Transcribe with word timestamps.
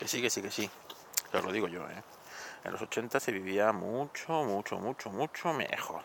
Que 0.00 0.08
sí, 0.08 0.22
que 0.22 0.30
sí, 0.30 0.40
que 0.40 0.50
sí. 0.50 0.70
Os 1.34 1.44
lo 1.44 1.52
digo 1.52 1.68
yo, 1.68 1.86
¿eh? 1.86 2.02
En 2.64 2.72
los 2.72 2.80
80 2.80 3.20
se 3.20 3.32
vivía 3.32 3.70
mucho, 3.70 4.32
mucho, 4.44 4.78
mucho, 4.78 5.10
mucho 5.10 5.52
mejor. 5.52 6.02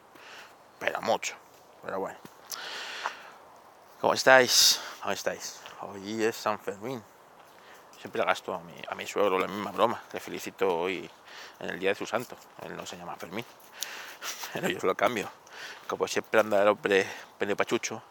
Pero 0.78 1.02
mucho. 1.02 1.36
Pero 1.82 2.02
bueno. 2.02 2.18
¿Cómo 4.02 4.14
estáis? 4.14 4.82
¿Cómo 5.00 5.14
estáis? 5.14 5.62
Hoy 5.80 6.22
es 6.26 6.36
San 6.36 6.60
Fermín. 6.60 7.02
Siempre 7.98 8.22
gasto 8.26 8.54
a 8.54 8.60
mi, 8.60 8.74
a 8.86 8.96
mi 8.96 9.08
suegro 9.08 9.40
la 9.40 9.48
misma 9.48 9.72
broma. 9.72 10.04
Le 10.12 10.20
felicito 10.20 10.78
hoy 10.78 11.10
en 11.62 11.70
el 11.70 11.80
día 11.80 11.92
de 11.92 11.96
su 11.96 12.06
santo. 12.06 12.36
Él 12.64 12.76
no 12.76 12.86
se 12.86 12.98
llama 12.98 13.16
Fermín. 13.16 13.46
Pero 14.54 14.68
yo 14.68 14.80
lo 14.84 14.96
cambio. 14.96 15.32
Como 15.88 16.06
siempre 16.10 16.42
anda 16.42 16.62
el 16.62 16.68
hombre 16.68 17.08
pachucho. 17.56 18.04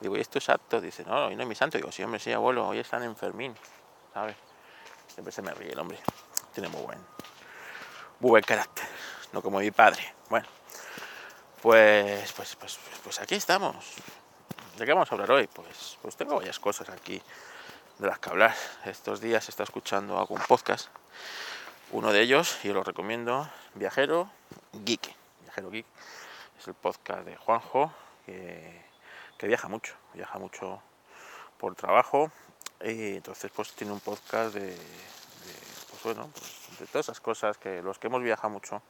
Digo, 0.00 0.16
¿y 0.16 0.20
esto 0.22 0.38
es 0.38 0.48
apto? 0.48 0.80
Dice, 0.80 1.04
no, 1.04 1.26
hoy 1.26 1.36
no 1.36 1.42
es 1.44 1.48
mi 1.48 1.54
santo. 1.54 1.78
Digo, 1.78 1.92
sí, 1.92 2.02
hombre, 2.02 2.18
sí, 2.18 2.32
abuelo, 2.32 2.66
hoy 2.66 2.80
están 2.80 3.04
en 3.04 3.14
Fermín. 3.14 3.54
¿Sabes? 4.12 4.34
Siempre 5.12 5.32
se 5.32 5.42
me 5.42 5.52
ríe 5.52 5.72
el 5.72 5.78
hombre. 5.78 5.98
Tiene 6.54 6.68
muy 6.68 6.82
buen, 6.82 6.98
muy 8.20 8.30
buen 8.30 8.44
carácter. 8.44 8.86
No 9.32 9.42
como 9.42 9.60
mi 9.60 9.70
padre. 9.70 10.14
Bueno, 10.28 10.46
pues, 11.62 12.32
pues, 12.32 12.56
pues, 12.56 12.78
pues 13.04 13.20
aquí 13.20 13.34
estamos. 13.34 13.76
¿De 14.78 14.86
qué 14.86 14.92
vamos 14.92 15.10
a 15.10 15.14
hablar 15.14 15.30
hoy? 15.30 15.46
Pues, 15.46 15.98
pues 16.00 16.16
tengo 16.16 16.36
varias 16.36 16.58
cosas 16.58 16.88
aquí 16.88 17.22
de 17.98 18.06
las 18.06 18.18
que 18.18 18.30
hablar. 18.30 18.54
Estos 18.86 19.20
días 19.20 19.46
he 19.46 19.50
estado 19.50 19.64
escuchando 19.64 20.18
algún 20.18 20.40
podcast. 20.48 20.88
Uno 21.92 22.12
de 22.12 22.22
ellos, 22.22 22.64
y 22.64 22.68
lo 22.68 22.82
recomiendo, 22.82 23.50
Viajero 23.74 24.30
Geek. 24.72 25.14
Viajero 25.42 25.70
Geek 25.70 25.86
es 26.58 26.68
el 26.68 26.74
podcast 26.74 27.26
de 27.26 27.36
Juanjo, 27.36 27.92
que, 28.24 28.82
que 29.36 29.46
viaja 29.46 29.68
mucho, 29.68 29.94
viaja 30.14 30.38
mucho 30.38 30.80
por 31.58 31.74
trabajo. 31.74 32.32
Y 32.82 33.16
entonces 33.16 33.50
pues 33.54 33.72
tiene 33.72 33.92
un 33.92 34.00
podcast 34.00 34.54
de, 34.54 34.76
pues 35.90 36.02
bueno, 36.02 36.30
pues, 36.32 36.78
de 36.78 36.86
todas 36.86 37.06
esas 37.06 37.20
cosas 37.20 37.58
que 37.58 37.82
los 37.82 37.98
que 37.98 38.06
hemos 38.06 38.22
viajado 38.22 38.50
mucho 38.50 38.82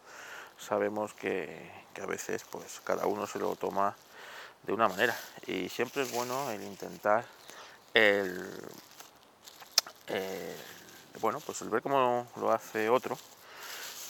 sabemos 0.59 1.15
que, 1.15 1.71
que 1.95 2.03
a 2.03 2.07
veces 2.07 2.45
pues 2.51 2.81
cada 2.85 3.07
uno 3.07 3.27
se 3.27 3.39
lo 3.39 3.57
toma 3.57 3.97
de 4.63 4.73
una 4.73 4.89
manera. 4.89 5.17
Y 5.47 5.69
siempre 5.69 6.03
es 6.03 6.13
bueno 6.13 6.51
el 6.51 6.63
intentar 6.63 7.25
el, 7.95 8.49
bueno 11.21 11.41
pues 11.41 11.61
el 11.63 11.69
ver 11.69 11.83
cómo 11.83 12.27
lo 12.37 12.53
hace 12.53 12.89
otro 12.89 13.19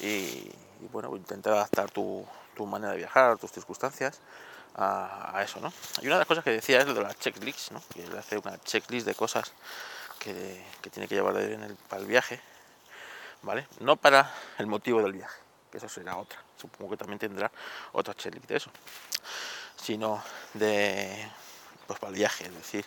y, 0.00 0.50
bueno 0.92 1.14
intentar 1.16 1.54
adaptar 1.54 1.91
tu, 1.91 2.26
tu, 2.56 2.66
manera 2.66 2.92
de 2.92 2.98
viajar 2.98 3.36
tus 3.38 3.52
circunstancias 3.52 4.19
a, 4.80 5.42
eso 5.42 5.60
no 5.60 5.72
y 6.02 6.06
una 6.06 6.16
de 6.16 6.20
las 6.20 6.28
cosas 6.28 6.44
que 6.44 6.50
decía 6.50 6.78
es 6.80 6.86
lo 6.86 6.94
de 6.94 7.02
la 7.02 7.14
checklist 7.14 7.72
¿no? 7.72 7.82
que 7.92 8.04
él 8.04 8.16
hace 8.16 8.38
una 8.38 8.58
checklist 8.60 9.06
de 9.06 9.14
cosas 9.14 9.52
que, 10.18 10.64
que 10.80 10.90
tiene 10.90 11.08
que 11.08 11.14
llevar 11.14 11.36
en 11.38 11.62
el, 11.62 11.74
para 11.76 12.02
el 12.02 12.08
viaje 12.08 12.40
vale 13.42 13.66
no 13.80 13.96
para 13.96 14.32
el 14.58 14.66
motivo 14.66 15.02
del 15.02 15.12
viaje 15.12 15.40
que 15.70 15.78
eso 15.78 15.88
será 15.88 16.16
otra. 16.16 16.38
Supongo 16.56 16.90
que 16.90 16.96
también 16.96 17.18
tendrá 17.18 17.50
otra 17.92 18.14
checklist 18.14 18.48
de 18.48 18.56
eso. 18.56 18.70
Sino 19.76 20.22
de 20.54 21.30
pues 21.86 21.98
para 21.98 22.10
el 22.10 22.16
viaje, 22.16 22.46
es 22.46 22.54
decir, 22.54 22.84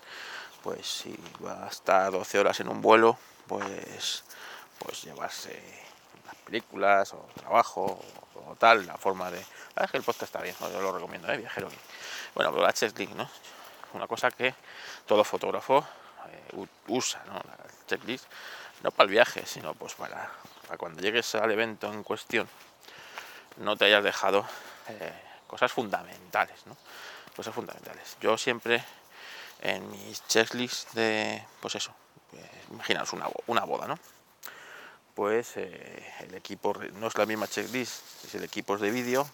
pues 0.61 0.87
si 0.87 1.17
va 1.43 1.65
a 1.65 1.67
estar 1.67 2.11
12 2.11 2.39
horas 2.39 2.59
en 2.59 2.69
un 2.69 2.81
vuelo, 2.81 3.17
pues 3.47 4.23
pues 4.79 5.03
llevarse 5.03 5.61
las 6.25 6.35
películas 6.35 7.13
o 7.13 7.27
trabajo 7.35 7.99
tal, 8.59 8.85
la 8.85 8.97
forma 8.97 9.31
de... 9.31 9.43
La 9.75 9.87
que 9.87 9.97
el 9.97 10.03
podcast 10.03 10.23
está 10.23 10.41
bien, 10.41 10.55
yo 10.59 10.81
lo 10.81 10.91
recomiendo, 10.91 11.31
¿eh? 11.31 11.37
viajero. 11.37 11.69
Bueno, 12.35 12.51
pero 12.51 12.63
la 12.63 12.73
checklist, 12.73 13.13
¿no? 13.13 13.29
Una 13.93 14.07
cosa 14.07 14.31
que 14.31 14.53
todo 15.05 15.23
fotógrafo 15.23 15.85
eh, 16.29 16.65
usa, 16.87 17.23
¿no? 17.25 17.33
La 17.33 17.57
checklist, 17.87 18.25
no 18.81 18.91
para 18.91 19.05
el 19.05 19.11
viaje, 19.11 19.45
sino 19.45 19.73
pues 19.73 19.93
para, 19.95 20.29
para 20.67 20.77
cuando 20.77 21.01
llegues 21.01 21.35
al 21.35 21.51
evento 21.51 21.91
en 21.91 22.03
cuestión, 22.03 22.47
no 23.57 23.75
te 23.75 23.85
hayas 23.85 24.03
dejado 24.03 24.45
eh, 24.89 25.13
cosas 25.47 25.71
fundamentales, 25.71 26.65
¿no? 26.65 26.77
Cosas 27.35 27.53
fundamentales. 27.53 28.17
Yo 28.21 28.37
siempre 28.37 28.83
en 29.61 29.89
mis 29.91 30.25
checklists 30.27 30.93
de, 30.93 31.45
pues 31.61 31.75
eso, 31.75 31.93
pues, 32.29 32.43
imaginaos 32.69 33.13
una, 33.13 33.27
una 33.47 33.63
boda, 33.63 33.87
¿no? 33.87 33.97
Pues 35.13 35.57
eh, 35.57 36.13
el 36.21 36.33
equipo, 36.33 36.73
no 36.93 37.07
es 37.07 37.17
la 37.17 37.25
misma 37.25 37.47
checklist, 37.47 38.25
es 38.25 38.35
el 38.35 38.43
equipo 38.43 38.77
de 38.77 38.89
vídeo 38.89 39.29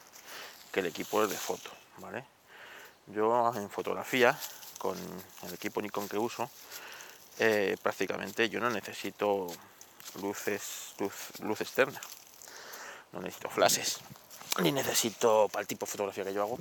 que 0.71 0.81
el 0.81 0.87
equipo 0.87 1.25
de 1.25 1.37
foto, 1.37 1.71
¿vale? 1.97 2.25
Yo 3.07 3.51
en 3.55 3.69
fotografía, 3.69 4.37
con 4.77 4.97
el 5.43 5.53
equipo 5.53 5.81
Nikon 5.81 6.07
que 6.07 6.17
uso, 6.17 6.49
eh, 7.39 7.77
prácticamente 7.81 8.49
yo 8.49 8.59
no 8.59 8.69
necesito 8.69 9.47
luces, 10.21 10.93
luz, 10.99 11.13
luz 11.41 11.61
externa, 11.61 11.99
no 13.13 13.21
necesito 13.21 13.49
flashes, 13.49 13.99
ni 14.61 14.71
necesito 14.71 15.47
para 15.49 15.61
el 15.61 15.67
tipo 15.67 15.85
de 15.85 15.91
fotografía 15.91 16.25
que 16.25 16.33
yo 16.33 16.41
hago, 16.41 16.59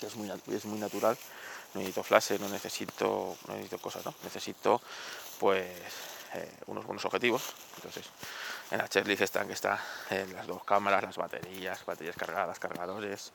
que 0.00 0.06
es 0.06 0.16
muy, 0.16 0.30
es 0.54 0.64
muy 0.64 0.78
natural, 0.78 1.16
no 1.74 1.80
necesito 1.80 2.02
flashes, 2.02 2.40
no 2.40 2.48
necesito, 2.48 3.36
no 3.46 3.54
necesito 3.54 3.78
cosas, 3.78 4.04
¿no? 4.04 4.14
Necesito 4.24 4.82
pues 5.38 5.68
eh, 6.34 6.58
unos 6.66 6.84
buenos 6.84 7.04
objetivos. 7.04 7.54
Entonces, 7.76 8.08
en 8.70 8.78
la 8.78 8.88
checklist 8.88 9.22
están 9.22 9.46
que 9.46 9.54
están 9.54 9.78
eh, 10.10 10.26
las 10.32 10.46
dos 10.46 10.62
cámaras, 10.64 11.02
las 11.02 11.16
baterías, 11.16 11.84
baterías 11.84 12.16
cargadas, 12.16 12.58
cargadores. 12.58 13.32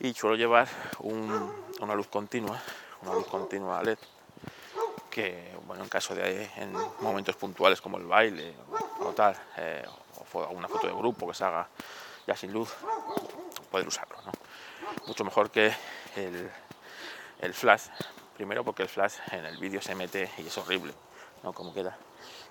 Y 0.00 0.14
suelo 0.14 0.36
llevar 0.36 0.68
una 1.00 1.94
luz 1.94 2.08
continua, 2.08 2.60
una 3.02 3.14
luz 3.14 3.26
continua 3.26 3.82
LED, 3.82 3.98
que 5.10 5.56
bueno, 5.66 5.82
en 5.84 5.88
caso 5.88 6.14
de 6.14 6.50
en 6.56 6.72
momentos 7.00 7.36
puntuales 7.36 7.80
como 7.80 7.98
el 7.98 8.04
baile 8.04 8.54
o, 9.00 9.12
tal, 9.12 9.36
eh, 9.56 9.84
o 10.32 10.42
alguna 10.42 10.68
foto 10.68 10.86
de 10.86 10.92
grupo 10.92 11.28
que 11.28 11.34
se 11.34 11.44
haga 11.44 11.68
ya 12.26 12.36
sin 12.36 12.52
luz, 12.52 12.70
poder 13.70 13.86
usarlo. 13.86 14.16
Mucho 15.06 15.24
mejor 15.24 15.50
que 15.50 15.72
el, 16.16 17.54
flash, 17.54 17.86
primero 18.36 18.64
porque 18.64 18.82
el 18.82 18.88
flash 18.88 19.14
en 19.32 19.46
el 19.46 19.56
vídeo 19.58 19.80
se 19.80 19.94
mete 19.94 20.30
y 20.38 20.46
es 20.46 20.58
horrible, 20.58 20.92
¿no? 21.42 21.52
Como 21.52 21.72
queda. 21.72 21.96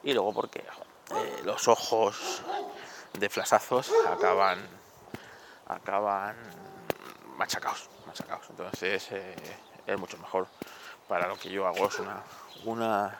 Y 0.03 0.13
luego 0.13 0.33
porque 0.33 0.59
eh, 0.59 1.41
los 1.43 1.67
ojos 1.67 2.41
de 3.13 3.29
flashazos 3.29 3.91
acaban 4.07 4.59
acaban 5.67 6.35
machacados, 7.35 7.89
machacados. 8.05 8.49
Entonces 8.49 9.11
eh, 9.11 9.35
es 9.85 9.99
mucho 9.99 10.17
mejor 10.17 10.47
para 11.07 11.27
lo 11.27 11.37
que 11.37 11.49
yo 11.49 11.65
hago 11.65 11.87
es 11.87 11.99
una, 11.99 12.21
una, 12.65 13.19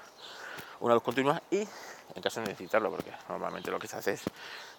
una 0.79 0.94
luz 0.94 1.03
continua 1.03 1.41
y 1.51 1.67
en 2.16 2.22
caso 2.22 2.41
de 2.41 2.47
necesitarlo, 2.47 2.89
porque 2.89 3.11
normalmente 3.29 3.69
lo 3.69 3.79
que 3.79 3.88
se 3.88 3.97
hace 3.97 4.13
es 4.13 4.23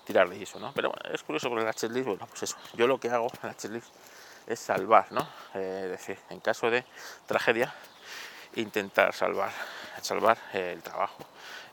tirar 0.04 0.28
de 0.28 0.42
eso, 0.42 0.58
¿no? 0.58 0.72
Pero 0.74 0.92
es 1.12 1.22
curioso 1.22 1.48
con 1.48 1.62
la 1.64 1.72
checklist, 1.72 2.06
bueno, 2.06 2.26
pues 2.26 2.42
eso, 2.42 2.56
yo 2.74 2.86
lo 2.86 2.98
que 2.98 3.10
hago 3.10 3.28
en 3.42 3.48
la 3.48 3.80
es 4.46 4.58
salvar, 4.58 5.12
¿no? 5.12 5.28
Eh, 5.54 5.82
es 5.84 5.90
decir, 5.90 6.18
en 6.30 6.40
caso 6.40 6.70
de 6.70 6.84
tragedia, 7.26 7.72
intentar 8.56 9.14
salvar, 9.14 9.50
salvar 10.02 10.38
el 10.52 10.82
trabajo 10.82 11.24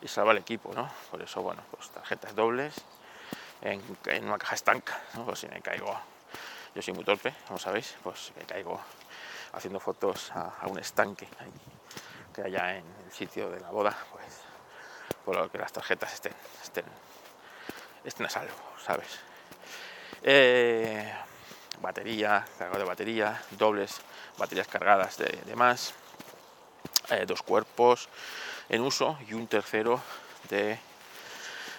y 0.01 0.07
salvar 0.07 0.35
el 0.35 0.41
equipo, 0.41 0.73
¿no? 0.73 0.89
Por 1.11 1.21
eso, 1.21 1.41
bueno, 1.41 1.63
pues 1.71 1.89
tarjetas 1.89 2.35
dobles 2.35 2.75
en, 3.61 3.81
una 4.23 4.37
caja 4.37 4.55
estanca, 4.55 4.99
¿no? 5.15 5.25
Pues 5.25 5.39
si 5.39 5.47
me 5.47 5.61
caigo, 5.61 5.97
yo 6.73 6.81
soy 6.81 6.93
muy 6.93 7.03
torpe, 7.03 7.33
como 7.47 7.59
sabéis, 7.59 7.95
pues 8.03 8.31
me 8.35 8.43
caigo 8.43 8.79
haciendo 9.53 9.79
fotos 9.79 10.31
a, 10.31 10.67
un 10.67 10.79
estanque 10.79 11.27
que 12.33 12.41
haya 12.43 12.77
en 12.77 12.85
el 13.05 13.11
sitio 13.11 13.49
de 13.49 13.59
la 13.59 13.71
boda, 13.71 13.95
pues 14.11 14.25
por 15.23 15.35
lo 15.35 15.49
que 15.49 15.57
las 15.57 15.71
tarjetas 15.71 16.13
estén, 16.13 16.33
estén 16.61 16.85
estén 18.05 18.25
a 18.25 18.29
salvo, 18.29 18.53
¿sabes? 18.85 19.19
Eh, 20.21 21.11
batería, 21.81 22.45
cargado 22.57 22.79
de 22.79 22.85
batería, 22.85 23.41
dobles 23.51 23.99
baterías 24.37 24.67
cargadas 24.67 25.17
de, 25.17 25.55
más, 25.55 25.93
eh, 27.09 27.25
dos 27.25 27.41
cuerpos 27.41 28.09
en 28.69 28.81
uso 28.81 29.17
y 29.27 29.33
un 29.33 29.47
tercero 29.47 30.01
de... 30.49 30.79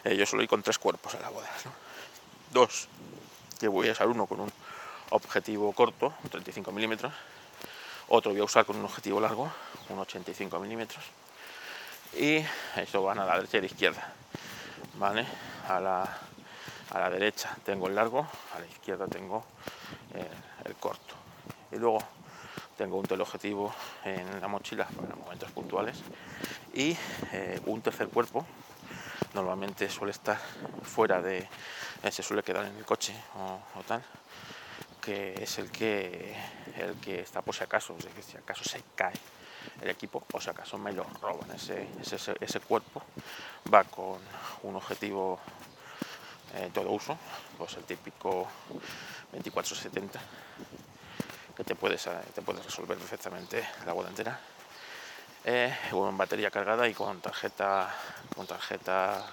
Eh, 0.05 0.17
yo 0.17 0.27
solo 0.27 0.43
ir 0.43 0.49
con 0.49 0.63
tres 0.63 0.79
cuerpos 0.79 1.15
a 1.15 1.21
la 1.21 1.31
boda, 1.31 1.49
Dos, 2.53 2.89
que 3.59 3.69
voy 3.69 3.89
a 3.89 3.93
usar 3.93 4.07
uno 4.07 4.27
con 4.27 4.41
un 4.41 4.53
objetivo 5.11 5.73
corto, 5.73 6.15
35 6.31 6.71
milímetros, 6.73 7.13
otro 8.09 8.31
voy 8.31 8.41
a 8.41 8.45
usar 8.45 8.65
con 8.65 8.77
un 8.77 8.85
objetivo 8.85 9.21
largo, 9.21 9.51
un 9.89 9.99
85 9.99 10.59
milímetros, 10.61 11.05
y 12.15 12.45
eso 12.77 13.03
van 13.03 13.19
a 13.19 13.25
la 13.25 13.35
derecha 13.37 13.57
y 13.57 13.59
a 13.59 13.61
la 13.63 13.67
izquierda, 13.67 14.13
¿vale? 14.95 15.27
a 15.69 15.81
la, 15.81 16.19
a 16.91 16.99
la 16.99 17.11
derecha 17.11 17.57
tengo 17.65 17.89
el 17.89 17.95
largo, 17.95 18.27
a 18.55 18.61
la 18.61 18.67
izquierda 18.67 19.07
tengo 19.09 19.45
eh, 20.15 20.29
el 20.65 20.75
corto. 20.77 21.15
Y 21.73 21.77
luego 21.77 21.99
tengo 22.77 22.99
un 22.99 23.07
teleobjetivo 23.07 23.75
en 24.05 24.41
la 24.41 24.49
mochila 24.49 24.87
para 24.87 25.15
momentos 25.17 25.51
puntuales 25.51 25.97
y 26.75 26.97
eh, 27.33 27.61
un 27.67 27.81
tercer 27.81 28.09
cuerpo. 28.09 28.47
Normalmente 29.35 29.89
suele 29.91 30.13
estar 30.13 30.39
fuera 30.83 31.21
de, 31.21 31.39
eh, 32.03 32.11
se 32.11 32.23
suele 32.23 32.43
quedar 32.43 32.67
en 32.67 32.77
el 32.77 32.85
coche 32.85 33.15
o, 33.35 33.83
tal, 33.83 34.03
que 35.01 35.35
es 35.43 35.59
el 35.59 35.71
que, 35.71 36.35
el 36.77 36.95
que 37.01 37.21
está 37.21 37.43
por 37.43 37.55
si 37.55 37.65
acaso, 37.65 37.97
si 38.21 38.37
acaso 38.37 38.65
se 38.65 38.83
cae 38.95 39.15
el 39.81 39.91
equipo, 39.91 40.25
o 40.33 40.41
si 40.41 40.49
acaso 40.49 40.79
me 40.79 40.93
lo 40.93 41.05
roban. 41.21 41.51
Ese, 41.51 41.89
ese, 42.01 42.35
ese 42.41 42.61
cuerpo 42.61 43.03
va 43.73 43.85
con 43.85 44.21
un 44.63 44.77
objetivo 44.77 45.41
eh, 46.55 46.71
todo 46.73 46.91
uso, 46.93 47.19
pues 47.59 47.75
el 47.75 47.85
típico 47.85 48.49
2470 49.33 50.21
que 51.57 51.65
te 51.65 51.75
puedes, 51.75 52.07
eh, 52.07 52.11
te 52.35 52.43
puedes 52.43 52.65
resolver 52.65 52.99
perfectamente 52.99 53.67
la 53.87 53.93
boda 53.93 54.09
entera. 54.09 54.39
Eh, 55.49 55.73
con 55.93 56.19
batería 56.19 56.51
cargada 56.51 56.89
y 56.89 56.93
con 56.93 57.21
tarjeta, 57.21 57.95
con 58.35 58.49
tarjeta 58.49 59.25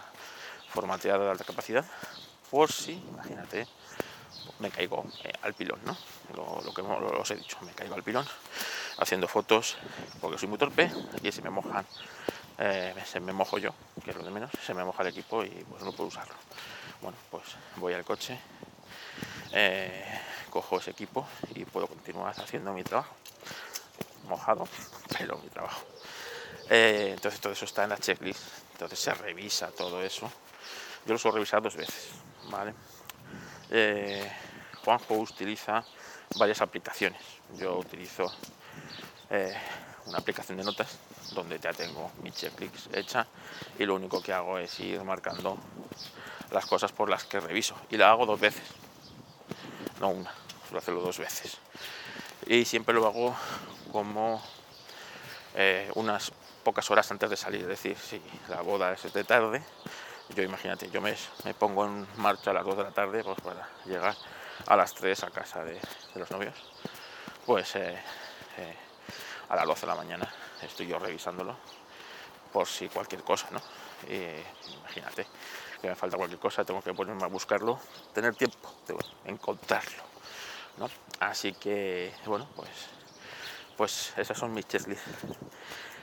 formateada 0.69 1.23
de 1.25 1.31
alta 1.31 1.43
capacidad, 1.43 1.83
por 2.51 2.71
si, 2.71 2.93
imagínate, 2.93 3.67
me 4.59 4.69
caigo 4.69 5.05
eh, 5.23 5.33
al 5.41 5.55
pilón, 5.55 5.79
¿no? 5.85 5.97
Lo, 6.35 6.73
que 6.73 6.81
os 6.81 7.31
he 7.31 7.35
dicho, 7.35 7.57
me 7.61 7.71
caigo 7.71 7.95
al 7.95 8.03
pilón 8.03 8.27
haciendo 8.99 9.27
fotos 9.27 9.75
porque 10.21 10.37
soy 10.37 10.49
muy 10.49 10.59
torpe 10.59 10.91
y 11.23 11.31
si 11.31 11.41
me 11.41 11.49
mojan, 11.49 11.85
eh, 12.59 12.93
se 13.05 13.19
me 13.19 13.33
mojo 13.33 13.57
yo, 13.57 13.73
que 14.03 14.11
es 14.11 14.17
lo 14.17 14.23
de 14.23 14.29
menos, 14.29 14.51
se 14.63 14.75
me 14.75 14.83
moja 14.83 15.01
el 15.01 15.09
equipo 15.09 15.43
y 15.43 15.49
pues 15.49 15.83
no 15.83 15.91
puedo 15.93 16.09
usarlo. 16.09 16.35
Bueno, 17.01 17.17
pues 17.31 17.43
voy 17.77 17.93
al 17.93 18.05
coche, 18.05 18.39
cojo 20.53 20.77
ese 20.77 20.91
equipo 20.91 21.25
y 21.55 21.65
puedo 21.65 21.88
continuar 21.88 22.39
haciendo 22.39 22.71
mi 22.73 22.83
trabajo. 22.83 23.15
Mojado, 24.29 24.67
pero 25.17 25.39
mi 25.39 25.50
trabajo. 25.50 25.83
entonces 26.69 27.41
todo 27.41 27.53
eso 27.53 27.65
está 27.65 27.83
en 27.83 27.89
la 27.89 27.97
checklist, 27.97 28.39
entonces 28.73 29.00
se 29.00 29.13
revisa 29.15 29.71
todo 29.71 30.03
eso. 30.03 30.31
Yo 31.07 31.13
lo 31.13 31.17
suelo 31.17 31.35
revisar 31.35 31.59
dos 31.63 31.75
veces, 31.75 32.09
¿vale? 32.51 32.75
eh, 33.71 34.31
Juanjo 34.85 35.15
utiliza 35.15 35.83
varias 36.38 36.61
aplicaciones. 36.61 37.19
Yo 37.57 37.79
utilizo 37.79 38.31
eh, 39.31 39.57
una 40.05 40.19
aplicación 40.19 40.59
de 40.59 40.63
notas 40.63 41.00
donde 41.33 41.57
ya 41.59 41.73
tengo 41.73 42.11
mi 42.21 42.31
checklist 42.31 42.94
hecha 42.95 43.25
y 43.79 43.85
lo 43.85 43.95
único 43.95 44.21
que 44.21 44.31
hago 44.31 44.59
es 44.59 44.79
ir 44.79 45.03
marcando 45.03 45.57
las 46.51 46.67
cosas 46.67 46.91
por 46.91 47.09
las 47.09 47.23
que 47.23 47.39
reviso 47.39 47.75
y 47.89 47.97
la 47.97 48.11
hago 48.11 48.27
dos 48.27 48.39
veces, 48.39 48.61
no 50.00 50.09
una, 50.09 50.31
hacerlo 50.79 51.01
dos 51.01 51.17
veces. 51.17 51.57
Y 52.45 52.65
siempre 52.65 52.93
lo 52.93 53.07
hago 53.07 53.35
como 53.91 54.41
eh, 55.55 55.89
unas 55.95 56.31
pocas 56.63 56.89
horas 56.91 57.09
antes 57.11 57.29
de 57.29 57.37
salir, 57.37 57.61
es 57.61 57.67
decir, 57.67 57.97
si 57.97 58.21
la 58.49 58.61
boda 58.61 58.93
es 58.93 59.13
de 59.13 59.23
tarde, 59.23 59.61
yo 60.29 60.43
imagínate, 60.43 60.89
yo 60.89 61.01
me, 61.01 61.15
me, 61.43 61.53
pongo 61.53 61.85
en 61.85 62.07
marcha 62.17 62.51
a 62.51 62.53
las 62.53 62.65
2 62.65 62.77
de 62.77 62.83
la 62.83 62.91
tarde 62.91 63.23
pues, 63.23 63.39
para 63.41 63.67
llegar 63.85 64.15
a 64.65 64.75
las 64.75 64.93
3 64.93 65.23
a 65.23 65.29
casa 65.29 65.63
de, 65.63 65.79
los 66.15 66.31
novios. 66.31 66.55
Pues 67.45 67.75
eh, 67.75 68.01
eh, 68.57 68.77
a 69.49 69.55
las 69.55 69.65
12 69.65 69.81
de 69.81 69.87
la 69.87 69.95
mañana 69.95 70.33
estoy 70.61 70.87
yo 70.87 70.97
revisándolo 70.97 71.55
por 72.51 72.67
si 72.67 72.87
cualquier 72.87 73.23
cosa, 73.23 73.49
¿no? 73.51 73.61
imagínate 74.07 75.25
que 75.81 75.89
me 75.89 75.95
falta 75.95 76.15
cualquier 76.15 76.39
cosa, 76.39 76.63
tengo 76.63 76.81
que 76.81 76.93
ponerme 76.93 77.23
a 77.23 77.27
buscarlo, 77.27 77.79
tener 78.13 78.35
tiempo 78.35 78.73
de 78.87 78.95
encontrarlo, 79.25 80.03
¿no? 80.77 80.89
Así 81.19 81.53
que, 81.53 82.13
bueno, 82.25 82.47
pues, 82.55 82.69
pues 83.77 84.13
esas 84.17 84.37
son 84.37 84.53
mis 84.53 84.67
checklists. 84.67 85.05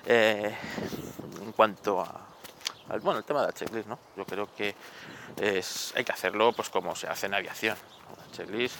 Eh, 0.06 0.56
en 1.42 1.52
cuanto 1.52 2.00
a 2.00 2.30
bueno, 2.98 3.18
el 3.18 3.24
tema 3.24 3.42
de 3.42 3.46
la 3.46 3.52
checklist, 3.52 3.86
¿no? 3.86 3.98
Yo 4.16 4.24
creo 4.24 4.52
que 4.56 4.74
es, 5.40 5.92
hay 5.94 6.04
que 6.04 6.10
hacerlo 6.10 6.52
pues 6.52 6.70
como 6.70 6.96
se 6.96 7.06
hace 7.06 7.26
en 7.26 7.34
aviación. 7.34 7.76
La 8.18 8.36
checklist, 8.36 8.76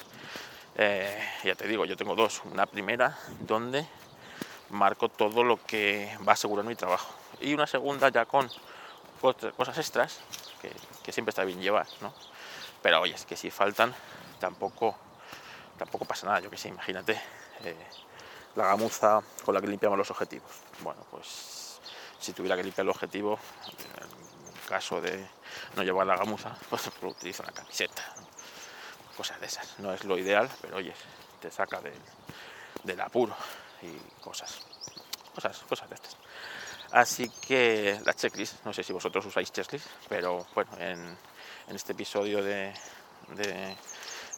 eh, 0.76 1.22
ya 1.44 1.54
te 1.54 1.68
digo, 1.68 1.84
yo 1.84 1.96
tengo 1.96 2.16
dos. 2.16 2.42
Una 2.44 2.66
primera 2.66 3.16
donde 3.40 3.86
marco 4.70 5.08
todo 5.08 5.44
lo 5.44 5.64
que 5.64 6.16
va 6.26 6.32
a 6.32 6.34
asegurar 6.34 6.64
mi 6.64 6.74
trabajo. 6.74 7.14
Y 7.40 7.54
una 7.54 7.68
segunda 7.68 8.08
ya 8.08 8.26
con 8.26 8.50
cosas 9.56 9.78
extras 9.78 10.20
que, 10.60 11.12
siempre 11.12 11.30
está 11.30 11.44
bien 11.44 11.60
llevar, 11.60 11.86
¿no? 12.00 12.12
Pero 12.82 13.00
oye, 13.00 13.14
es 13.14 13.26
que 13.26 13.36
si 13.36 13.50
faltan, 13.50 13.92
tampoco, 14.38 14.96
tampoco 15.80 16.04
pasa 16.04 16.26
nada. 16.26 16.40
Yo 16.40 16.50
que 16.50 16.58
sé, 16.58 16.68
imagínate 16.68 17.18
eh, 17.64 17.74
la 18.54 18.66
gamuza 18.66 19.22
con 19.44 19.54
la 19.54 19.62
que 19.62 19.66
limpiamos 19.66 19.96
los 19.96 20.10
objetivos. 20.10 20.50
Bueno, 20.82 21.04
pues 21.10 21.80
si 22.20 22.34
tuviera 22.34 22.54
que 22.54 22.62
limpiar 22.62 22.84
el 22.84 22.90
objetivo, 22.90 23.38
en 23.66 24.68
caso 24.68 25.00
de 25.00 25.26
no 25.76 25.82
llevar 25.82 26.06
la 26.06 26.16
gamuza, 26.16 26.54
pues 26.70 26.90
utilizo 27.00 27.42
una 27.42 27.52
camiseta, 27.52 28.02
cosas 29.16 29.40
de 29.40 29.46
esas. 29.46 29.78
No 29.78 29.92
es 29.94 30.04
lo 30.04 30.18
ideal, 30.18 30.50
pero 30.60 30.76
oye, 30.76 30.94
te 31.40 31.50
saca 31.50 31.80
del, 31.80 33.00
apuro 33.00 33.34
y 33.80 34.20
cosas, 34.20 34.60
cosas, 35.34 35.58
cosas 35.60 35.88
de 35.88 35.94
estas. 35.94 36.16
Así 36.92 37.30
que 37.46 37.98
la 38.04 38.12
checklist, 38.12 38.64
no 38.66 38.74
sé 38.74 38.82
si 38.82 38.92
vosotros 38.92 39.24
usáis 39.24 39.50
checklist, 39.50 39.86
pero 40.10 40.46
bueno, 40.54 40.70
en, 40.78 41.16
este 41.74 41.92
episodio 41.92 42.42
de, 42.42 42.74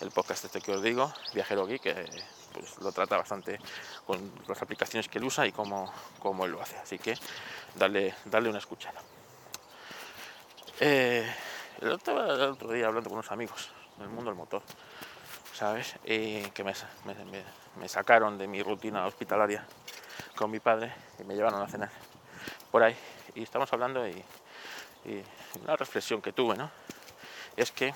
el 0.01 0.11
podcast 0.11 0.45
este 0.45 0.61
que 0.61 0.73
os 0.73 0.83
digo, 0.83 1.13
Viajero 1.35 1.67
Geek, 1.67 1.83
que 1.83 2.07
pues, 2.53 2.79
lo 2.79 2.93
trata 2.93 3.17
bastante 3.17 3.59
con 4.07 4.33
las 4.49 4.61
aplicaciones 4.61 5.09
que 5.09 5.19
él 5.19 5.25
usa 5.25 5.47
y 5.47 5.53
cómo, 5.53 5.93
cómo 6.19 6.45
él 6.45 6.53
lo 6.53 6.63
hace. 6.63 6.77
Así 6.79 6.99
que 6.99 7.15
dale, 7.75 8.15
dale 8.25 8.49
una 8.49 8.59
escuchada. 8.59 9.01
Eh, 10.81 11.31
el, 11.81 11.91
otro, 11.91 12.73
día 12.73 12.87
hablando 12.87 13.09
con 13.09 13.19
unos 13.19 13.31
amigos 13.31 13.71
del 13.99 14.09
mundo 14.09 14.31
del 14.31 14.37
motor, 14.37 14.63
¿sabes? 15.55 15.95
que 16.05 16.65
me, 16.65 17.89
sacaron 17.89 18.39
de 18.39 18.49
mi 18.49 18.63
rutina 18.63 19.07
hospitalaria 19.07 19.67
con 20.37 20.51
mi 20.51 20.61
padre 20.61 20.93
y 21.19 21.25
me 21.25 21.35
llevaron 21.35 21.63
a 21.63 21.69
cenar 21.69 21.91
por 22.71 22.83
ahí. 22.83 22.97
Y 23.35 23.43
estamos 23.43 23.73
hablando 23.73 24.07
y 24.09 24.25
una 25.63 25.77
reflexión 25.77 26.21
que 26.23 26.33
tuve, 26.33 26.57
¿no? 26.57 26.71
Es 27.57 27.71
que 27.71 27.95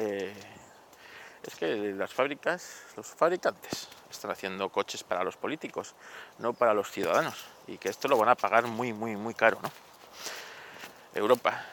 eh, 0.00 0.32
es 1.42 1.54
que 1.56 1.92
las 1.94 2.12
fábricas, 2.12 2.82
los 2.96 3.06
fabricantes 3.06 3.88
están 4.10 4.30
haciendo 4.30 4.68
coches 4.68 5.02
para 5.02 5.24
los 5.24 5.36
políticos, 5.36 5.94
no 6.38 6.52
para 6.52 6.74
los 6.74 6.90
ciudadanos, 6.90 7.46
y 7.66 7.78
que 7.78 7.88
esto 7.88 8.06
lo 8.08 8.16
van 8.16 8.28
a 8.28 8.34
pagar 8.34 8.66
muy, 8.66 8.92
muy, 8.92 9.16
muy 9.16 9.34
caro, 9.34 9.58
¿no? 9.62 9.70
Europa, 11.14 11.64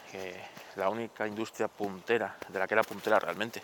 la 0.75 0.89
única 0.89 1.27
industria 1.27 1.67
puntera, 1.67 2.35
de 2.47 2.59
la 2.59 2.67
que 2.67 2.73
era 2.73 2.83
puntera 2.83 3.19
realmente, 3.19 3.61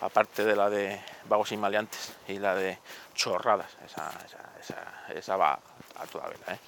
aparte 0.00 0.44
de 0.44 0.56
la 0.56 0.70
de 0.70 1.00
vagos 1.24 1.52
y 1.52 1.56
maleantes 1.56 2.12
y 2.28 2.38
la 2.38 2.54
de 2.54 2.78
chorradas, 3.14 3.70
esa, 3.84 5.36
va 5.36 5.58
a 5.96 6.06
toda 6.06 6.28
vela, 6.28 6.54
¿eh? 6.54 6.58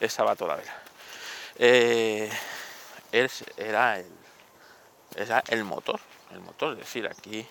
esa 0.00 0.24
va 0.24 0.32
a 0.32 0.36
toda 0.36 0.56
vela. 0.56 0.74
Eh, 1.56 2.30
era 3.56 4.02
el 5.48 5.64
motor, 5.64 6.00
el 6.32 6.40
motor, 6.40 6.72
es 6.72 6.80
decir, 6.80 7.06
aquí 7.06 7.46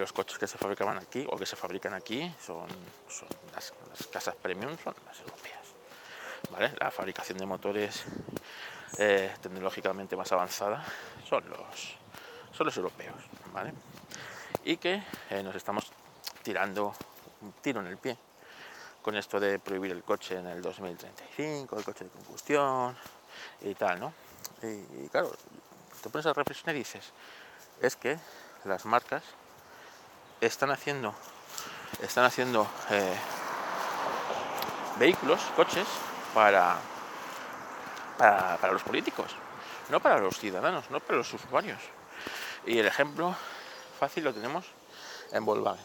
los 0.00 0.12
coches 0.12 0.38
que 0.38 0.46
se 0.46 0.58
fabricaban 0.58 0.98
aquí 0.98 1.26
o 1.28 1.36
que 1.36 1.46
se 1.46 1.56
fabrican 1.56 1.94
aquí 1.94 2.30
son, 2.44 2.66
las, 3.54 3.72
casas 4.10 4.34
premium 4.34 4.76
son 4.82 4.94
las 5.06 5.20
europeas. 5.20 5.66
¿vale? 6.50 6.72
La 6.78 6.90
fabricación 6.90 7.38
de 7.38 7.46
motores 7.46 8.04
eh, 8.98 9.34
tecnológicamente 9.40 10.16
más 10.16 10.30
avanzada 10.32 10.84
son 11.28 11.48
los, 11.48 11.96
son 12.52 12.66
los 12.66 12.76
europeos. 12.76 13.16
¿vale? 13.52 13.72
Y 14.64 14.76
que 14.76 15.02
eh, 15.30 15.42
nos 15.42 15.54
estamos 15.54 15.90
tirando 16.42 16.94
un 17.40 17.52
tiro 17.52 17.80
en 17.80 17.86
el 17.86 17.96
pie 17.96 18.16
con 19.00 19.16
esto 19.16 19.40
de 19.40 19.58
prohibir 19.60 19.92
el 19.92 20.02
coche 20.02 20.36
en 20.36 20.46
el 20.46 20.60
2035, 20.60 21.78
el 21.78 21.84
coche 21.84 22.04
de 22.04 22.10
combustión 22.10 22.96
y 23.60 23.72
tal, 23.74 24.00
¿no? 24.00 24.12
Y, 24.62 25.04
y 25.04 25.08
claro, 25.08 25.32
te 26.02 26.10
pones 26.10 26.26
a 26.26 26.32
reflexionar 26.32 26.74
y 26.74 26.80
dices, 26.80 27.12
es 27.80 27.96
que 27.96 28.18
las 28.64 28.84
marcas 28.84 29.22
están 30.40 30.70
haciendo, 30.70 31.14
están 32.02 32.24
haciendo 32.24 32.66
eh, 32.90 33.16
vehículos, 34.98 35.40
coches, 35.54 35.86
para, 36.36 36.76
para, 38.18 38.72
los 38.72 38.82
políticos, 38.82 39.34
no 39.88 40.00
para 40.00 40.18
los 40.18 40.38
ciudadanos, 40.38 40.90
no 40.90 41.00
para 41.00 41.16
los 41.16 41.32
usuarios. 41.32 41.80
Y 42.66 42.78
el 42.78 42.86
ejemplo 42.86 43.34
fácil 43.98 44.24
lo 44.24 44.34
tenemos 44.34 44.66
en 45.32 45.46
Volkswagen. 45.46 45.84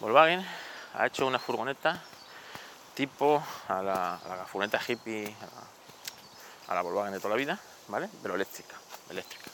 Volkswagen 0.00 0.46
ha 0.94 1.06
hecho 1.06 1.26
una 1.26 1.38
furgoneta 1.38 2.02
tipo 2.94 3.42
a 3.68 3.82
la, 3.82 4.46
furgoneta 4.46 4.80
hippie, 4.86 5.36
a 6.68 6.74
la, 6.74 6.80
Volkswagen 6.80 7.12
de 7.12 7.18
toda 7.18 7.30
la 7.30 7.36
vida, 7.36 7.58
¿vale? 7.88 8.08
Pero 8.22 8.36
eléctrica, 8.36 8.76
eléctrica. 9.10 9.53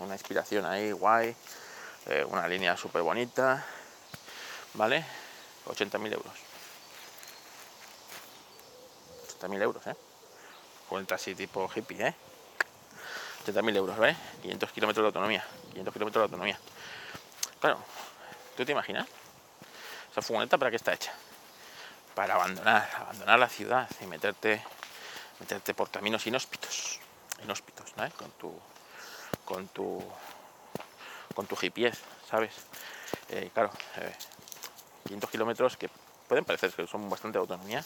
Una 0.00 0.14
inspiración 0.14 0.66
ahí, 0.66 0.92
guay, 0.92 1.34
eh, 2.06 2.24
una 2.24 2.48
línea 2.48 2.76
súper 2.76 3.02
bonita, 3.02 3.64
¿vale? 4.74 5.04
80.000 5.66 6.12
euros. 6.12 6.32
80.000 9.40 9.62
euros, 9.62 9.86
¿eh? 9.86 9.96
Cuenta 10.88 11.14
así 11.14 11.34
tipo 11.34 11.70
hippie, 11.74 12.08
¿eh? 12.08 12.14
80.000 13.46 13.76
euros, 13.76 13.96
¿vale? 13.96 14.16
500 14.42 14.72
kilómetros 14.72 15.04
de 15.04 15.06
autonomía. 15.06 15.44
500 15.70 15.92
kilómetros 15.94 16.20
de 16.20 16.24
autonomía. 16.24 16.58
Claro, 17.60 17.78
¿tú 18.56 18.64
te 18.64 18.72
imaginas? 18.72 19.06
Esa 20.10 20.22
furgoneta 20.22 20.58
para 20.58 20.70
qué 20.70 20.76
está 20.76 20.92
hecha? 20.92 21.12
para 22.14 22.34
abandonar, 22.34 22.88
abandonar 22.96 23.38
la 23.38 23.48
ciudad 23.48 23.88
y 24.00 24.06
meterte, 24.06 24.62
meterte 25.38 25.72
por 25.72 25.90
caminos 25.90 26.26
inhóspitos, 26.26 27.00
inhóspitos, 27.42 27.96
¿no? 27.96 28.10
Con 28.10 28.30
tu, 28.32 28.52
con 29.50 29.66
tu, 29.66 30.00
con 31.34 31.44
tu 31.46 31.56
GPS, 31.56 31.98
¿sabes? 32.30 32.52
Eh, 33.30 33.50
claro, 33.52 33.72
500 35.08 35.28
eh, 35.28 35.32
kilómetros 35.32 35.76
que 35.76 35.90
pueden 36.28 36.44
parecer 36.44 36.70
que 36.72 36.86
son 36.86 37.10
bastante 37.10 37.38
autonomía, 37.38 37.84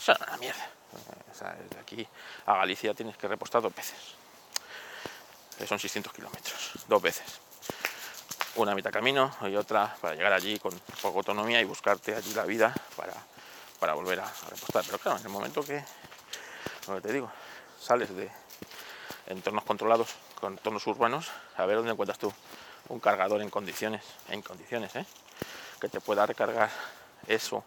son 0.00 0.16
una 0.22 0.36
mierda. 0.36 0.64
Eh, 0.64 1.68
de 1.74 1.80
aquí 1.80 2.06
a 2.46 2.56
Galicia 2.58 2.94
tienes 2.94 3.16
que 3.16 3.26
repostar 3.26 3.60
dos 3.60 3.74
veces. 3.74 3.96
son 5.66 5.78
600 5.80 6.12
kilómetros, 6.12 6.70
dos 6.86 7.02
veces 7.02 7.40
una 8.54 8.74
mitad 8.74 8.90
camino 8.90 9.34
y 9.48 9.56
otra 9.56 9.96
para 9.98 10.14
llegar 10.14 10.34
allí 10.34 10.58
con 10.58 10.78
poca 11.00 11.16
autonomía 11.16 11.58
y 11.58 11.64
buscarte 11.64 12.14
allí 12.14 12.34
la 12.34 12.44
vida 12.44 12.74
para, 12.96 13.14
para 13.80 13.94
volver 13.94 14.20
a, 14.20 14.30
repostar. 14.50 14.84
Pero 14.84 14.98
claro, 14.98 15.18
en 15.18 15.24
el 15.24 15.30
momento 15.30 15.62
que, 15.62 15.82
como 16.84 17.00
te 17.00 17.10
digo, 17.14 17.32
sales 17.80 18.14
de 18.14 18.30
entornos 19.26 19.64
controlados, 19.64 20.10
con 20.42 20.54
entornos 20.54 20.84
urbanos, 20.88 21.30
a 21.56 21.64
ver 21.66 21.76
dónde 21.76 21.92
encuentras 21.92 22.18
tú 22.18 22.32
un 22.88 22.98
cargador 22.98 23.40
en 23.42 23.48
condiciones, 23.48 24.02
en 24.28 24.42
condiciones, 24.42 24.96
¿eh? 24.96 25.06
que 25.80 25.88
te 25.88 26.00
pueda 26.00 26.26
recargar 26.26 26.68
eso 27.28 27.64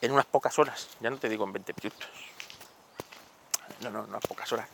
en 0.00 0.12
unas 0.12 0.24
pocas 0.26 0.56
horas, 0.60 0.86
ya 1.00 1.10
no 1.10 1.18
te 1.18 1.28
digo 1.28 1.44
en 1.44 1.52
20 1.52 1.74
minutos, 1.82 2.08
no, 3.80 3.90
no, 3.90 4.02
unas 4.02 4.22
pocas 4.22 4.52
horas. 4.52 4.68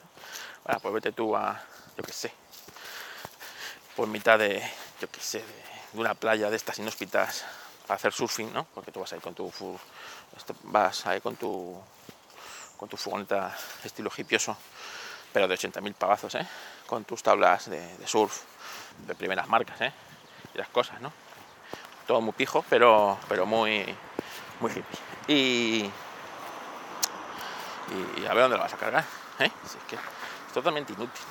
Bueno, 0.63 0.79
pues 0.81 0.93
vete 0.93 1.13
tú 1.13 1.35
a, 1.35 1.59
yo 1.97 2.05
qué 2.05 2.13
sé, 2.13 2.35
por 3.97 4.09
mitad 4.09 4.39
de, 4.39 4.63
yo 5.01 5.11
qué 5.11 5.21
sé, 5.21 5.39
de, 5.39 5.99
una 5.99 6.13
playa 6.13 6.51
de 6.51 6.57
estas 6.57 6.79
inhóspitas 6.81 7.47
para 7.87 7.97
hacer 7.97 8.13
surfing, 8.13 8.53
¿no? 8.53 8.67
Porque 8.75 8.93
tú 8.93 9.01
vas 9.01 9.15
ahí 9.15 9.21
con 9.21 9.35
tu 9.35 9.51
vas 10.65 11.07
ahí 11.07 11.23
con 11.23 11.35
tu 11.37 11.81
con 12.77 12.91
tu 12.91 12.99
furgoneta 12.99 13.57
estilo 13.85 14.11
hipioso, 14.15 14.55
pero 15.37 15.49
de 15.49 15.55
80.000 15.55 15.93
pavazos, 15.93 16.35
¿eh? 16.37 16.47
Con 16.87 17.05
tus 17.05 17.23
tablas 17.23 17.69
de, 17.69 17.87
surf 18.07 18.41
de 19.07 19.15
primeras 19.15 19.47
marcas, 19.47 19.79
¿eh? 19.83 19.93
Y 20.55 20.57
las 20.57 20.69
cosas, 20.69 20.99
¿no? 21.03 21.13
Todo 22.07 22.23
muy 22.23 22.33
pijo, 22.33 22.65
pero 22.71 23.19
pero 23.29 23.45
muy 23.45 23.85
muy 24.61 24.71
hippie. 24.71 24.99
Y 25.29 25.91
y 28.17 28.25
a 28.25 28.33
ver 28.33 28.45
dónde 28.45 28.57
lo 28.57 28.63
vas 28.63 28.73
a 28.73 28.79
cargar, 28.79 29.05
¿eh? 29.41 29.51
Si 29.67 29.77
es 29.77 29.85
que 29.85 29.97
es 29.97 30.53
totalmente 30.55 30.95
inútil. 30.95 31.23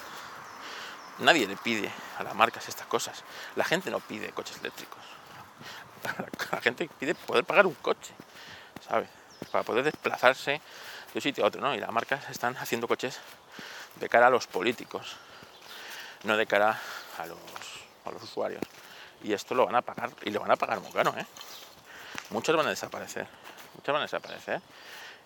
Nadie 1.18 1.48
le 1.48 1.58
pide 1.58 1.90
a 2.20 2.24
las 2.24 2.36
marcas 2.36 2.70
estas 2.70 2.86
cosas. 2.86 3.24
La 3.56 3.64
gente 3.64 3.90
no 3.90 4.02
pide 4.02 4.30
coches 4.34 4.60
eléctricos. 4.60 5.02
La 6.52 6.62
gente 6.62 6.88
pide 7.00 7.16
poder 7.16 7.44
pagar 7.44 7.66
un 7.66 7.74
coche, 7.74 8.14
¿sabes? 8.88 9.10
Para 9.52 9.64
poder 9.64 9.84
desplazarse 9.84 10.52
de 10.52 10.62
un 11.16 11.22
sitio 11.22 11.44
a 11.44 11.48
otro, 11.48 11.60
¿no? 11.60 11.74
Y 11.74 11.80
las 11.80 11.92
marcas 11.92 12.30
están 12.30 12.56
haciendo 12.58 12.88
coches 12.88 13.20
de 13.96 14.10
cara 14.10 14.28
a 14.28 14.30
los 14.30 14.48
políticos, 14.48 15.16
no 16.24 16.38
de 16.38 16.46
cara 16.46 16.80
a 17.18 17.26
los, 17.26 17.38
a 18.06 18.12
los 18.12 18.24
usuarios. 18.24 18.62
Y 19.24 19.34
esto 19.34 19.56
lo 19.56 19.66
van 19.66 19.76
a 19.76 19.82
pagar, 19.82 20.12
y 20.24 20.32
lo 20.32 20.40
van 20.42 20.52
a 20.52 20.56
pagar 20.56 20.80
muy 20.80 20.92
caro, 20.92 21.14
¿eh? 21.18 21.26
Muchos 22.32 22.56
van 22.56 22.68
a 22.68 22.70
desaparecer, 22.70 23.28
muchos 23.76 23.94
van 23.94 24.02
a 24.02 24.06
desaparecer. 24.06 24.62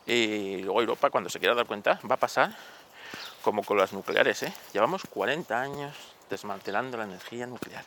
Y 0.05 0.61
luego 0.63 0.81
Europa, 0.81 1.09
cuando 1.09 1.29
se 1.29 1.39
quiera 1.39 1.55
dar 1.55 1.65
cuenta, 1.65 1.99
va 2.09 2.15
a 2.15 2.19
pasar 2.19 2.55
como 3.41 3.63
con 3.63 3.77
las 3.77 3.93
nucleares. 3.93 4.43
¿eh? 4.43 4.53
Llevamos 4.73 5.03
40 5.09 5.59
años 5.59 5.95
desmantelando 6.29 6.97
la 6.97 7.03
energía 7.05 7.45
nuclear. 7.47 7.83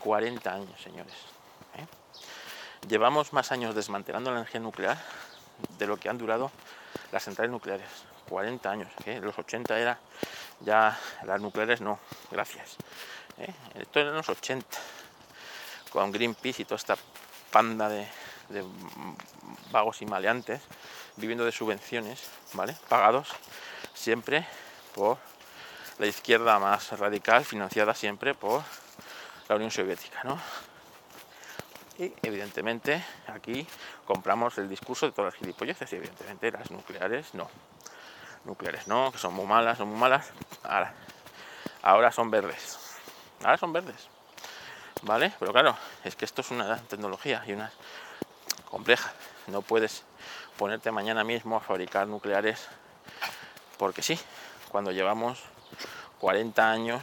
40 0.00 0.52
años, 0.52 0.80
señores. 0.80 1.14
¿eh? 1.76 1.86
Llevamos 2.88 3.32
más 3.32 3.52
años 3.52 3.74
desmantelando 3.74 4.30
la 4.30 4.38
energía 4.38 4.60
nuclear 4.60 4.98
de 5.78 5.86
lo 5.86 5.96
que 5.96 6.08
han 6.08 6.18
durado 6.18 6.50
las 7.10 7.24
centrales 7.24 7.50
nucleares. 7.50 7.88
40 8.32 8.70
años. 8.70 8.88
¿eh? 9.04 9.20
Los 9.22 9.38
80 9.38 9.78
era 9.78 9.98
ya 10.60 10.98
las 11.24 11.40
nucleares 11.40 11.82
no, 11.82 12.00
gracias. 12.30 12.76
¿eh? 13.36 13.52
Esto 13.74 14.00
era 14.00 14.10
los 14.10 14.28
80, 14.28 14.66
con 15.90 16.10
Greenpeace 16.10 16.62
y 16.62 16.64
toda 16.64 16.76
esta 16.76 16.96
panda 17.50 17.90
de, 17.90 18.08
de 18.48 18.64
vagos 19.70 20.00
y 20.00 20.06
maleantes 20.06 20.62
viviendo 21.16 21.44
de 21.44 21.52
subvenciones, 21.52 22.22
¿vale? 22.54 22.74
Pagados 22.88 23.28
siempre 23.92 24.46
por 24.94 25.18
la 25.98 26.06
izquierda 26.06 26.58
más 26.58 26.98
radical, 26.98 27.44
financiada 27.44 27.94
siempre 27.94 28.34
por 28.34 28.62
la 29.46 29.56
Unión 29.56 29.70
Soviética. 29.70 30.24
¿no? 30.24 30.40
Y 31.98 32.14
evidentemente 32.22 33.04
aquí 33.26 33.66
compramos 34.06 34.56
el 34.56 34.70
discurso 34.70 35.04
de 35.04 35.12
todas 35.12 35.34
las 35.34 35.38
gilipolleces 35.38 35.92
y 35.92 35.96
evidentemente 35.96 36.50
las 36.50 36.70
nucleares 36.70 37.34
no. 37.34 37.50
Nucleares 38.44 38.88
no, 38.88 39.12
que 39.12 39.18
son 39.18 39.34
muy 39.34 39.46
malas, 39.46 39.78
son 39.78 39.88
muy 39.88 39.98
malas. 39.98 40.30
Ahora, 40.62 40.94
ahora 41.82 42.12
son 42.12 42.30
verdes. 42.30 42.78
Ahora 43.42 43.56
son 43.56 43.72
verdes. 43.72 44.08
¿Vale? 45.02 45.32
Pero 45.38 45.52
claro, 45.52 45.76
es 46.04 46.16
que 46.16 46.24
esto 46.24 46.42
es 46.42 46.50
una 46.50 46.76
tecnología 46.78 47.42
y 47.46 47.52
una 47.52 47.72
compleja. 48.70 49.12
No 49.46 49.62
puedes 49.62 50.04
ponerte 50.56 50.90
mañana 50.90 51.24
mismo 51.24 51.56
a 51.56 51.60
fabricar 51.60 52.06
nucleares 52.06 52.68
porque 53.78 54.02
sí, 54.02 54.18
cuando 54.68 54.92
llevamos 54.92 55.40
40 56.20 56.70
años 56.70 57.02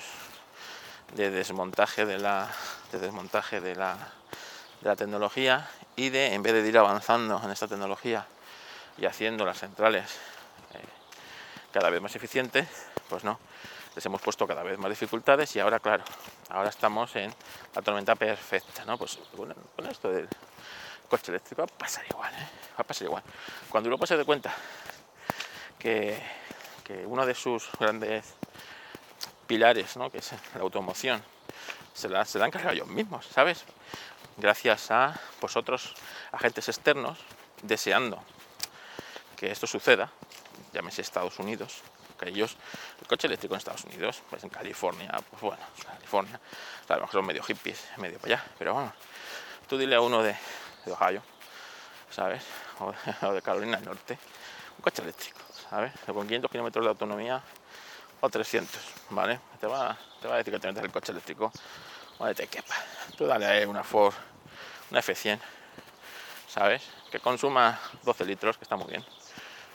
de 1.14 1.30
desmontaje 1.30 2.06
de 2.06 2.20
la, 2.20 2.50
desmontaje 2.92 3.60
de 3.60 3.76
la, 3.76 3.96
de 4.82 4.88
la 4.88 4.96
tecnología 4.96 5.70
y 5.96 6.10
de, 6.10 6.34
en 6.34 6.42
vez 6.42 6.54
de 6.54 6.68
ir 6.68 6.78
avanzando 6.78 7.42
en 7.44 7.52
esta 7.52 7.68
tecnología 7.68 8.26
y 8.98 9.06
haciendo 9.06 9.46
las 9.46 9.60
centrales 9.60 10.18
cada 11.72 11.90
vez 11.90 12.02
más 12.02 12.16
eficientes, 12.16 12.68
pues 13.08 13.24
no, 13.24 13.40
les 13.96 14.06
hemos 14.06 14.22
puesto 14.22 14.48
cada 14.48 14.64
vez 14.64 14.78
más 14.78 14.90
dificultades 14.90 15.56
y 15.56 15.60
ahora, 15.60 15.80
claro, 15.80 16.04
ahora 16.50 16.70
estamos 16.70 17.16
en 17.16 17.34
la 17.76 17.82
tormenta 17.82 18.16
perfecta, 18.16 18.86
¿no? 18.86 18.98
Pues 18.98 19.20
con, 19.36 19.88
esto 19.88 20.12
del 20.12 20.28
coche 21.10 21.32
eléctrico 21.32 21.62
va 21.64 21.74
a 21.74 21.78
pasar 21.78 22.06
igual, 22.10 22.34
¿eh? 22.34 22.48
va 22.78 22.82
a 22.82 22.84
pasar 22.84 23.08
igual. 23.08 23.24
Cuando 23.70 23.88
Europa 23.88 24.06
se 24.06 24.18
dé 24.18 24.26
cuenta 24.26 24.54
que 25.78 26.22
que 26.90 27.06
uno 27.06 27.24
de 27.24 27.36
sus 27.36 27.70
grandes 27.80 28.34
pilares, 29.46 29.96
¿no? 29.96 30.10
que 30.10 30.18
es 30.18 30.32
la 30.56 30.62
automoción, 30.62 31.22
se 31.94 32.10
la, 32.10 32.26
se 32.26 32.40
la 32.40 32.46
han 32.46 32.52
cargado 32.52 32.74
ellos 32.74 32.88
mismos, 32.88 33.28
¿sabes? 33.28 33.64
Gracias 34.38 34.90
a 34.90 35.14
vosotros, 35.40 35.94
agentes 36.32 36.68
externos, 36.68 37.20
deseando 37.62 38.24
que 39.38 39.52
esto 39.52 39.68
suceda, 39.68 40.12
llámese 40.74 41.02
Estados 41.02 41.40
Unidos, 41.40 41.82
que 42.20 42.30
ellos, 42.30 42.56
el 43.02 43.08
coche 43.08 43.28
eléctrico 43.28 43.56
en 43.56 43.60
Estados 43.60 43.86
Unidos, 43.86 44.22
pues 44.30 44.44
en 44.44 44.50
California, 44.50 45.12
pues 45.30 45.42
bueno, 45.42 45.64
California, 45.86 46.40
a 46.88 46.94
lo 46.96 47.02
mejor 47.02 47.14
son 47.14 47.26
medio 47.26 47.44
hippies, 47.44 47.84
medio 47.98 48.20
para 48.20 48.36
allá, 48.36 48.46
pero 48.58 48.74
bueno, 48.74 48.94
tú 49.68 49.78
dile 49.78 49.96
a 49.96 50.02
uno 50.02 50.22
de, 50.22 50.36
de 50.86 50.92
Ohio, 50.92 51.22
¿sabes? 52.10 52.44
o 52.80 53.34
de 53.34 53.42
Carolina 53.42 53.78
del 53.78 53.86
Norte, 53.86 54.18
un 54.78 54.82
coche 54.82 55.02
eléctrico 55.02 55.40
¿sabes? 55.70 55.94
Con 56.06 56.28
500 56.28 56.52
kilómetros 56.52 56.86
de 56.86 56.90
autonomía 56.90 57.42
o 58.22 58.30
300, 58.30 58.82
¿vale? 59.12 59.40
Te 59.60 59.68
va, 59.68 59.98
te 60.22 60.28
va 60.28 60.36
a 60.36 60.38
decir 60.38 60.54
que 60.54 60.60
te 60.60 60.68
metes 60.68 60.84
el 60.84 60.92
coche 60.92 61.12
eléctrico, 61.12 61.52
donde 62.18 62.36
te 62.36 62.48
quepa. 62.48 62.76
Tú 63.16 63.26
dale 63.26 63.66
una 63.66 63.84
Ford, 63.84 64.14
una 64.92 65.02
F100, 65.02 65.40
¿sabes? 66.48 66.82
Que 67.12 67.20
consuma 67.20 67.80
12 68.04 68.26
litros, 68.26 68.58
que 68.58 68.64
está 68.64 68.76
muy 68.76 68.88
bien, 68.88 69.06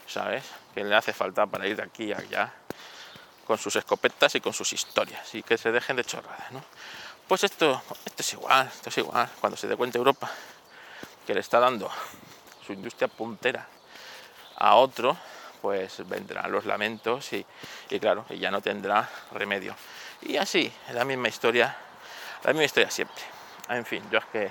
¿sabes? 0.07 0.43
Que 0.73 0.83
le 0.83 0.95
hace 0.95 1.13
falta 1.13 1.45
para 1.45 1.67
ir 1.67 1.75
de 1.75 1.83
aquí 1.83 2.11
a 2.13 2.17
allá 2.17 2.53
con 3.45 3.57
sus 3.57 3.75
escopetas 3.75 4.35
y 4.35 4.41
con 4.41 4.53
sus 4.53 4.73
historias 4.73 5.33
y 5.35 5.43
que 5.43 5.57
se 5.57 5.71
dejen 5.71 5.95
de 5.95 6.03
chorradas, 6.03 6.51
¿no? 6.51 6.63
Pues 7.27 7.43
esto, 7.43 7.81
esto 8.05 8.21
es 8.21 8.33
igual, 8.33 8.67
esto 8.67 8.89
es 8.89 8.97
igual. 8.97 9.29
Cuando 9.39 9.57
se 9.57 9.67
dé 9.67 9.75
cuenta 9.75 9.97
Europa 9.97 10.29
que 11.25 11.33
le 11.33 11.39
está 11.39 11.59
dando 11.59 11.89
su 12.65 12.73
industria 12.73 13.07
puntera 13.07 13.67
a 14.57 14.75
otro, 14.75 15.17
pues 15.61 16.07
vendrán 16.07 16.51
los 16.51 16.65
lamentos 16.65 17.31
y, 17.33 17.45
claro, 17.99 18.25
y 18.29 18.37
ya 18.37 18.51
no 18.51 18.61
tendrá 18.61 19.09
remedio. 19.31 19.75
Y 20.21 20.37
así, 20.37 20.71
la 20.93 21.05
misma 21.05 21.27
historia, 21.27 21.75
la 22.43 22.51
misma 22.51 22.65
historia 22.65 22.91
siempre. 22.91 23.23
En 23.69 23.85
fin, 23.85 24.03
yo 24.11 24.19
es 24.19 24.25
que 24.25 24.49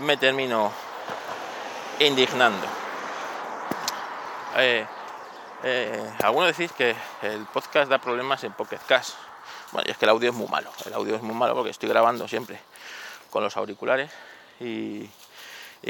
me 0.00 0.16
termino 0.16 0.72
indignando. 1.98 2.81
Eh, 4.56 4.86
eh, 5.64 6.12
algunos 6.22 6.56
decís 6.56 6.72
que 6.72 6.94
el 7.22 7.46
podcast 7.46 7.88
da 7.90 7.98
problemas 7.98 8.42
en 8.44 8.52
Pocket 8.52 8.80
Cash. 8.86 9.10
Bueno, 9.70 9.90
es 9.90 9.96
que 9.96 10.04
el 10.04 10.10
audio 10.10 10.30
es 10.30 10.36
muy 10.36 10.48
malo. 10.48 10.70
El 10.84 10.92
audio 10.94 11.16
es 11.16 11.22
muy 11.22 11.34
malo 11.34 11.54
porque 11.54 11.70
estoy 11.70 11.88
grabando 11.88 12.28
siempre 12.28 12.60
con 13.30 13.42
los 13.42 13.56
auriculares 13.56 14.10
y, 14.60 15.08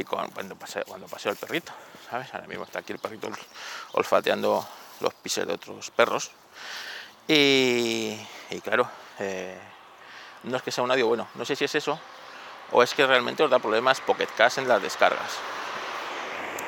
cuando, 0.08 0.54
paseo, 0.56 0.84
cuando 0.86 1.06
el 1.06 1.36
perrito, 1.36 1.72
¿sabes? 2.08 2.32
Ahora 2.32 2.46
mismo 2.46 2.64
está 2.64 2.78
aquí 2.78 2.92
el 2.92 2.98
perrito 2.98 3.28
olfateando 3.92 4.66
los 5.00 5.14
pisos 5.14 5.46
de 5.46 5.54
otros 5.54 5.90
perros. 5.90 6.30
Y, 7.26 8.16
claro, 8.62 8.88
eh, 9.18 9.58
no 10.44 10.56
es 10.56 10.62
que 10.62 10.70
sea 10.70 10.84
un 10.84 10.90
audio 10.90 11.08
bueno, 11.08 11.28
no 11.34 11.44
sé 11.44 11.56
si 11.56 11.64
es 11.64 11.74
eso 11.74 11.98
o 12.70 12.82
es 12.82 12.94
que 12.94 13.06
realmente 13.06 13.42
os 13.42 13.50
da 13.50 13.58
problemas 13.58 14.00
Pocket 14.00 14.28
Cash 14.36 14.58
en 14.58 14.68
las 14.68 14.80
descargas. 14.80 15.38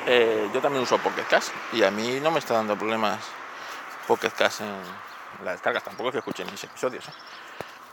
Eh, 0.07 0.49
yo 0.53 0.61
también 0.61 0.83
uso 0.83 0.97
Pocket 0.99 1.25
Cast 1.27 1.51
y 1.73 1.83
a 1.83 1.89
mí 1.89 2.19
no 2.19 2.31
me 2.31 2.39
está 2.39 2.53
dando 2.53 2.77
problemas 2.77 3.23
Pocket 4.07 4.29
Cast 4.29 4.61
en 4.61 4.75
las 5.43 5.55
descargas. 5.55 5.83
Tampoco 5.83 6.09
es 6.09 6.13
que 6.13 6.19
escuchen 6.19 6.49
mis 6.51 6.63
episodios 6.63 7.07
¿eh? 7.07 7.11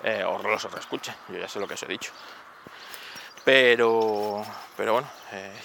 Eh, 0.04 0.24
o 0.24 0.38
los 0.42 0.70
reescuchen, 0.70 1.14
yo 1.28 1.38
ya 1.38 1.48
sé 1.48 1.58
lo 1.58 1.66
que 1.66 1.74
os 1.74 1.82
he 1.82 1.86
dicho. 1.86 2.12
Pero, 3.44 4.44
pero 4.76 4.92
bueno, 4.92 5.08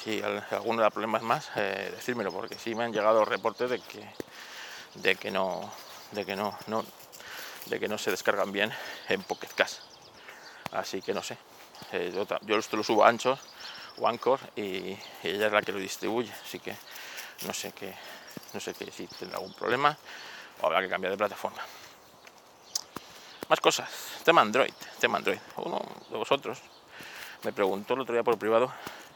si 0.04 0.22
alguno 0.51 0.82
da 0.82 0.89
problemas 0.89 1.22
más, 1.22 1.54
decírmelo, 1.54 2.32
porque 2.32 2.58
sí 2.58 2.74
me 2.74 2.84
han 2.84 2.94
llegado 2.94 3.24
reportes 3.24 3.70
de 3.70 3.80
que, 3.80 4.08
de 4.96 5.16
que 5.16 5.30
no, 5.30 5.72
de 6.12 6.25
que 6.25 6.36
no, 6.36 6.58
no, 6.68 6.84
de 7.66 7.80
que 7.80 7.88
no 7.88 8.00
se 8.00 8.10
descargan 8.10 8.51
bien 8.51 8.72
en 9.10 9.22
Pocket 9.22 9.50
Cast. 9.56 9.82
Así 10.72 11.01
que 11.01 11.13
no 11.13 11.22
sé. 11.22 11.38
yo, 12.13 12.25
yo 12.42 12.58
esto 12.58 12.77
lo 12.77 12.84
subo 12.84 13.06
anchos 13.06 13.39
Anchor 14.06 14.39
y, 14.56 14.98
ella 15.24 15.48
es 15.48 15.51
la 15.51 15.62
que 15.62 15.72
lo 15.72 15.80
distribuye, 15.80 16.32
así 16.44 16.60
que 16.60 16.75
no 17.46 17.54
sé 17.54 17.72
qué, 17.72 17.94
no 18.54 18.60
sé 18.60 18.74
qué, 18.74 18.92
si 18.92 19.08
tendrá 19.08 19.38
algún 19.38 19.54
problema 19.54 19.98
o 20.62 20.66
habrá 20.66 20.82
que 20.82 20.89
cambiar 20.89 21.12
de 21.12 21.18
plataforma. 21.18 21.62
Más 23.50 23.62
cosas, 23.62 23.89
tema 24.25 24.42
Android, 24.42 24.74
tema 25.00 25.18
Android. 25.20 25.39
Uno 25.58 25.82
de 26.10 26.18
vosotros 26.18 26.60
me 27.44 27.54
preguntó 27.54 27.94
el 27.94 28.01
otro 28.01 28.13
día 28.13 28.24
por 28.24 28.38
privado 28.38 28.74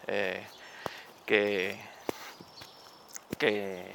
eh, 0.08 0.48
que, 1.26 1.78
que, 3.38 3.92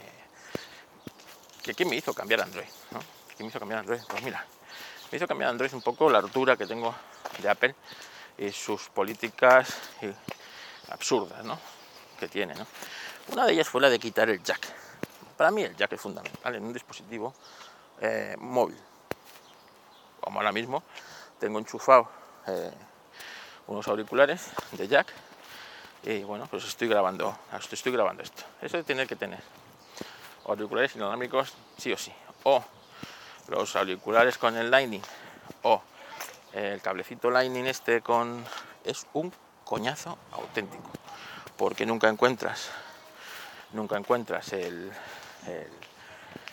que 1.63 1.75
qué 1.75 1.85
me 1.85 1.97
hizo 1.97 2.13
cambiar 2.13 2.43
Android, 2.43 2.69
¿no? 2.91 3.01
¿Qué 3.37 3.43
me 3.43 3.49
hizo 3.49 3.59
cambiar 3.59 3.81
Android? 3.81 4.01
Pues 4.09 4.23
mira, 4.23 4.45
me 5.11 5.17
hizo 5.17 5.27
cambiar 5.27 5.51
Android 5.51 5.73
un 5.73 5.83
poco 5.83 6.11
la 6.11 6.21
ruptura 6.21 6.57
que 6.57 6.67
tengo 6.67 6.95
de 7.39 7.49
Apple 7.49 7.75
y 8.39 8.51
sus 8.53 8.89
políticas 8.89 9.75
absurdas 10.91 11.45
¿no? 11.45 11.59
que 12.19 12.29
tiene. 12.29 12.55
¿no? 12.55 12.67
Una 13.33 13.47
de 13.47 13.53
ellas 13.53 13.69
fue 13.69 13.81
la 13.81 13.91
de 13.91 13.99
quitar 13.99 14.29
el 14.31 14.43
jack. 14.43 14.67
Para 15.37 15.51
mí 15.51 15.63
el 15.63 15.77
jack 15.77 15.93
es 15.93 16.01
fundamental 16.01 16.55
en 16.55 16.65
un 16.65 16.73
dispositivo 16.73 17.35
eh, 18.01 18.35
móvil. 18.39 18.79
Como 20.21 20.39
ahora 20.39 20.53
mismo 20.53 20.83
tengo 21.39 21.59
enchufado 21.59 22.09
eh, 22.47 22.73
unos 23.67 23.87
auriculares 23.89 24.51
de 24.73 24.89
jack 24.89 25.13
y 26.03 26.23
bueno, 26.23 26.47
pues 26.49 26.65
estoy 26.65 26.89
grabando, 26.89 27.37
estoy 27.71 27.93
grabando 27.93 28.23
esto. 28.23 28.45
Eso 28.63 28.83
tiene 28.85 29.07
que 29.07 29.17
tener 29.17 29.41
auriculares 30.47 30.95
inalámbricos 30.95 31.53
sí 31.77 31.93
o 31.93 31.99
sí. 31.99 32.13
O 32.45 32.65
los 33.49 33.75
auriculares 33.77 34.39
con 34.39 34.57
el 34.57 34.71
Lightning 34.71 35.03
o 35.63 35.83
el 36.53 36.81
cablecito 36.81 37.31
Lightning 37.31 37.67
este 37.67 38.01
con 38.03 38.45
es 38.85 39.07
un 39.13 39.33
coñazo 39.67 40.17
auténtico, 40.31 40.89
porque 41.59 41.85
nunca 41.85 42.09
encuentras, 42.09 42.71
nunca 43.73 43.99
encuentras 43.99 44.53
el, 44.53 44.93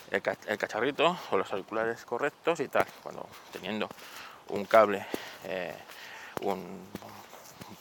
el, 0.10 0.58
cacharrito 0.58 1.15
o 1.29 1.38
los 1.38 1.51
auriculares 1.51 2.05
correctos 2.05 2.60
y 2.60 2.67
tal, 2.67 2.88
cuando 3.03 3.29
teniendo 3.51 3.88
un 4.50 4.65
cable, 4.65 5.05
eh, 5.46 5.77
un, 6.41 6.89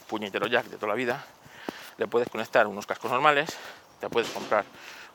puñetero 0.07 0.45
jack 0.45 0.67
de 0.67 0.77
toda 0.77 0.89
la 0.89 0.95
vida, 0.95 1.25
le 1.97 2.05
puedes 2.05 2.29
conectar 2.29 2.67
unos 2.67 2.85
cascos 2.85 3.09
normales, 3.09 3.57
te 3.99 4.09
puedes 4.09 4.29
comprar 4.29 4.65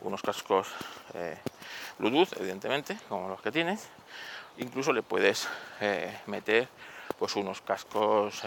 unos 0.00 0.20
cascos 0.20 0.66
eh, 1.14 1.38
Bluetooth, 1.96 2.36
evidentemente, 2.40 2.98
como 3.08 3.28
los 3.28 3.40
que 3.40 3.52
tienes, 3.52 3.86
incluso 4.56 4.92
le 4.92 5.02
puedes 5.02 5.48
eh, 5.80 6.18
meter 6.26 6.68
pues 7.18 7.36
unos 7.36 7.60
cascos 7.60 8.42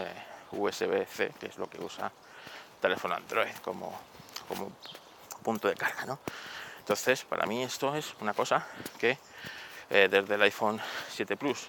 USB-C, 0.52 1.32
que 1.38 1.46
es 1.46 1.58
lo 1.58 1.68
que 1.68 1.82
usa 1.82 2.06
el 2.06 2.80
teléfono 2.80 3.14
Android 3.14 3.54
como, 3.64 3.98
como 4.48 4.72
punto 5.42 5.68
de 5.68 5.74
carga. 5.74 6.04
¿no? 6.06 6.18
Entonces, 6.78 7.24
para 7.24 7.46
mí 7.46 7.62
esto 7.62 7.94
es 7.94 8.14
una 8.20 8.34
cosa 8.34 8.66
que 8.98 9.18
eh, 9.90 10.08
desde 10.10 10.34
el 10.34 10.42
iPhone 10.42 10.80
7 11.10 11.36
Plus, 11.36 11.68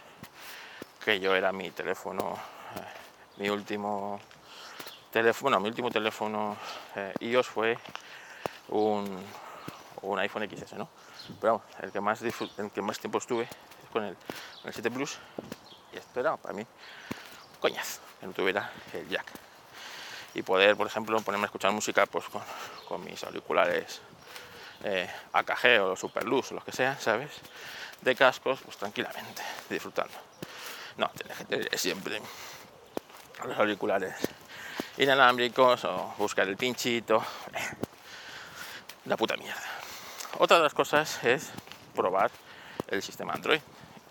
que 1.04 1.20
yo 1.20 1.36
era 1.36 1.52
mi 1.52 1.72
teléfono, 1.72 2.38
eh, 2.76 3.42
mi 3.42 3.50
último 3.50 4.20
teléfono, 5.12 5.60
mi 5.60 5.68
último 5.68 5.92
teléfono 5.92 6.58
eh, 6.96 7.14
iOS 7.20 7.48
fue 7.48 7.78
un, 8.70 9.24
un 10.02 10.20
iPhone 10.20 10.50
XS, 10.50 10.74
¿no? 10.74 10.90
Pero 11.40 11.62
el 11.82 11.92
que 11.92 12.02
más, 12.02 12.22
el 12.22 12.72
que 12.72 12.82
más 12.82 13.00
tiempo 13.00 13.18
estuve 13.18 13.44
es 13.44 13.90
con 13.92 14.04
el, 14.04 14.16
con 14.16 14.68
el 14.68 14.74
7 14.74 14.90
Plus 14.92 15.18
y 15.94 15.98
esto 15.98 16.20
era 16.20 16.38
para 16.38 16.54
mí 16.54 16.66
coñazo 17.64 18.02
que 18.20 18.28
no 18.28 18.34
tuviera 18.34 18.70
el 18.92 19.08
jack. 19.08 19.26
Y 20.34 20.42
poder, 20.42 20.76
por 20.76 20.86
ejemplo, 20.86 21.18
ponerme 21.22 21.46
a 21.46 21.48
escuchar 21.48 21.72
música 21.72 22.06
pues, 22.06 22.26
con, 22.88 23.04
mis 23.06 23.24
auriculares 23.24 24.02
eh, 24.84 25.10
AKG 25.32 25.82
o 25.82 25.96
Superluz 25.96 26.52
o 26.52 26.56
los 26.56 26.66
que 26.66 26.74
sean, 26.74 27.00
¿sabes? 27.00 27.32
De 28.02 28.16
cascos, 28.16 28.60
pues 28.66 28.76
tranquilamente, 28.76 29.42
disfrutando. 29.70 30.14
No, 30.98 31.10
tienes 31.16 31.38
que 31.38 31.46
tener 31.46 31.80
siempre 31.80 32.22
los 33.46 33.58
auriculares 33.58 34.14
inalámbricos 34.98 35.86
o 35.86 36.16
buscar 36.18 36.50
el 36.50 36.58
pinchito. 36.58 37.24
La 39.06 39.16
puta 39.16 39.38
mierda. 39.38 39.64
Otra 40.38 40.58
de 40.58 40.64
las 40.64 40.74
cosas 40.74 41.24
es 41.24 41.50
probar 41.96 42.30
el 42.90 43.02
sistema 43.02 43.34
Android. 43.34 43.62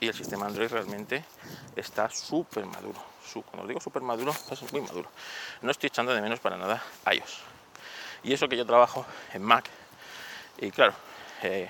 Y 0.02 0.08
el 0.08 0.14
sistema 0.14 0.46
Android 0.46 0.68
realmente 0.68 1.24
está 1.76 2.10
súper 2.10 2.66
maduro 2.66 3.12
cuando 3.40 3.66
digo 3.66 3.80
súper 3.80 4.02
maduro, 4.02 4.34
es 4.50 4.72
muy 4.72 4.82
maduro. 4.82 5.08
No 5.62 5.70
estoy 5.70 5.86
echando 5.86 6.14
de 6.14 6.20
menos 6.20 6.40
para 6.40 6.56
nada 6.56 6.82
iOS. 7.10 7.40
Y 8.24 8.32
eso 8.32 8.48
que 8.48 8.56
yo 8.56 8.66
trabajo 8.66 9.06
en 9.32 9.42
Mac, 9.42 9.64
y 10.58 10.70
claro, 10.70 10.92
eh, 11.42 11.68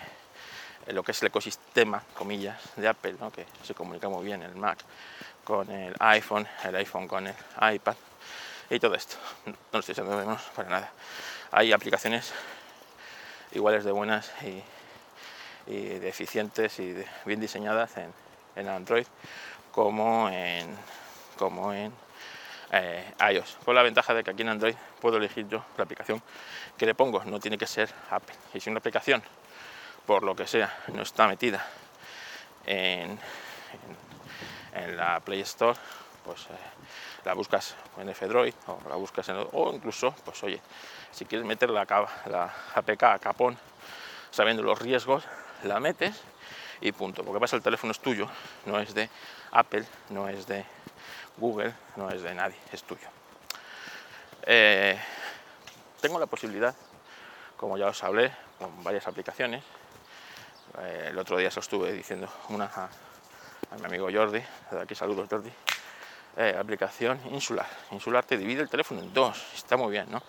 lo 0.89 1.03
que 1.03 1.13
es 1.13 1.23
el 1.23 1.29
ecosistema, 1.29 2.03
comillas, 2.15 2.61
de 2.77 2.89
Apple, 2.89 3.17
que 3.35 3.47
se 3.63 3.75
comunica 3.75 4.09
muy 4.09 4.25
bien 4.25 4.43
el 4.43 4.55
Mac 4.57 4.79
con 5.45 5.71
el 5.71 5.95
iPhone, 6.01 6.47
el 6.65 6.75
iPhone 6.77 7.07
con 7.07 7.27
el 7.27 7.35
iPad 7.75 7.97
y 8.69 8.81
todo 8.81 8.95
esto. 8.95 9.17
No 9.73 9.79
estoy 9.79 9.93
echando 9.93 10.19
de 10.19 10.25
menos 10.25 10.43
para 10.57 10.69
nada. 10.69 10.93
Hay 11.53 11.73
aplicaciones 11.73 12.33
iguales 13.53 13.85
de 13.85 13.93
buenas 13.93 14.33
de 15.67 16.09
eficientes 16.09 16.79
y 16.79 16.95
bien 17.25 17.41
diseñadas 17.41 17.97
en, 17.97 18.13
en 18.57 18.69
Android 18.69 19.07
como 19.73 20.29
en, 20.29 20.77
como 21.37 21.73
en 21.73 21.93
eh, 22.73 23.15
iOS, 23.33 23.59
con 23.65 23.75
la 23.75 23.83
ventaja 23.83 24.15
de 24.15 24.23
que 24.23 24.31
aquí 24.31 24.43
en 24.43 24.51
Android 24.51 24.75
puedo 25.01 25.17
elegir 25.17 25.49
yo 25.49 25.65
la 25.77 25.85
aplicación 25.85 26.23
que 26.77 26.87
le 26.87 26.95
pongo, 26.95 27.25
no 27.25 27.41
tiene 27.41 27.59
que 27.59 27.67
ser 27.67 27.91
Apple. 28.11 28.35
Y 28.55 28.61
si 28.61 28.71
una 28.71 28.79
aplicación, 28.79 29.23
por 30.07 30.23
lo 30.23 30.35
que 30.35 30.47
sea, 30.47 30.79
no 30.89 31.03
está 31.03 31.27
metida 31.27 31.67
en, 32.65 33.19
en, 34.75 34.97
la 34.97 35.21
Play 35.21 35.41
Store, 35.41 35.79
pues 36.25 36.43
eh, 36.47 36.57
la 37.25 37.35
buscas 37.35 37.75
en 37.99 38.09
F-Droid 38.09 38.55
o 38.67 38.79
la 38.89 38.97
buscas 38.97 39.29
en 39.29 39.37
o 39.53 39.73
incluso, 39.75 40.15
pues 40.25 40.43
oye, 40.43 40.61
si 41.11 41.25
quieres 41.25 41.47
meter 41.47 41.71
la, 41.71 41.85
la 42.27 42.55
APK 42.75 43.03
a 43.03 43.19
capón, 43.19 43.59
sabiendo 44.31 44.63
los 44.63 44.79
riesgos, 44.79 45.25
la 45.65 45.81
metes 45.81 46.21
y 46.81 46.93
punto. 46.93 47.25
Porque 47.25 47.41
pasa 47.41 47.57
el 47.57 47.63
teléfono 47.63 47.93
es 47.93 48.01
tuyo, 48.01 48.29
no 48.67 48.79
es 48.79 48.95
de 48.95 49.09
Apple, 49.53 49.85
no 50.11 50.29
es 50.29 50.47
de 50.47 50.65
Google 51.37 51.75
no 51.97 52.11
es 52.11 52.23
de 52.23 52.35
nadie, 52.35 52.57
es 52.73 52.83
tuyo. 52.83 53.09
Eh, 54.45 54.99
tengo 56.01 56.19
la 56.19 56.27
posibilidad, 56.27 56.75
como 57.57 57.79
ya 57.79 57.87
os 57.87 58.03
hablé, 58.03 58.33
con 58.59 58.83
varias 58.85 59.07
aplicaciones. 59.07 59.63
Eh, 60.79 61.09
el 61.11 61.19
otro 61.19 61.37
día 61.37 61.51
se 61.51 61.61
estuve 61.61 61.93
diciendo 61.93 62.29
una 62.49 62.67
a, 62.67 62.89
mi 63.79 63.87
amigo 63.87 64.09
Jordi, 64.13 64.43
aquí 64.81 64.95
saludos 64.95 65.29
Jordi. 65.31 65.51
Eh, 66.37 66.57
aplicación 66.59 67.21
insular. 67.31 67.67
Insular 67.91 68.25
te 68.25 68.37
divide 68.37 68.63
el 68.63 68.69
teléfono 68.69 69.01
en 69.01 69.13
dos, 69.13 69.43
está 69.55 69.77
muy 69.77 69.91
bien, 69.91 70.11
¿no? 70.11 70.23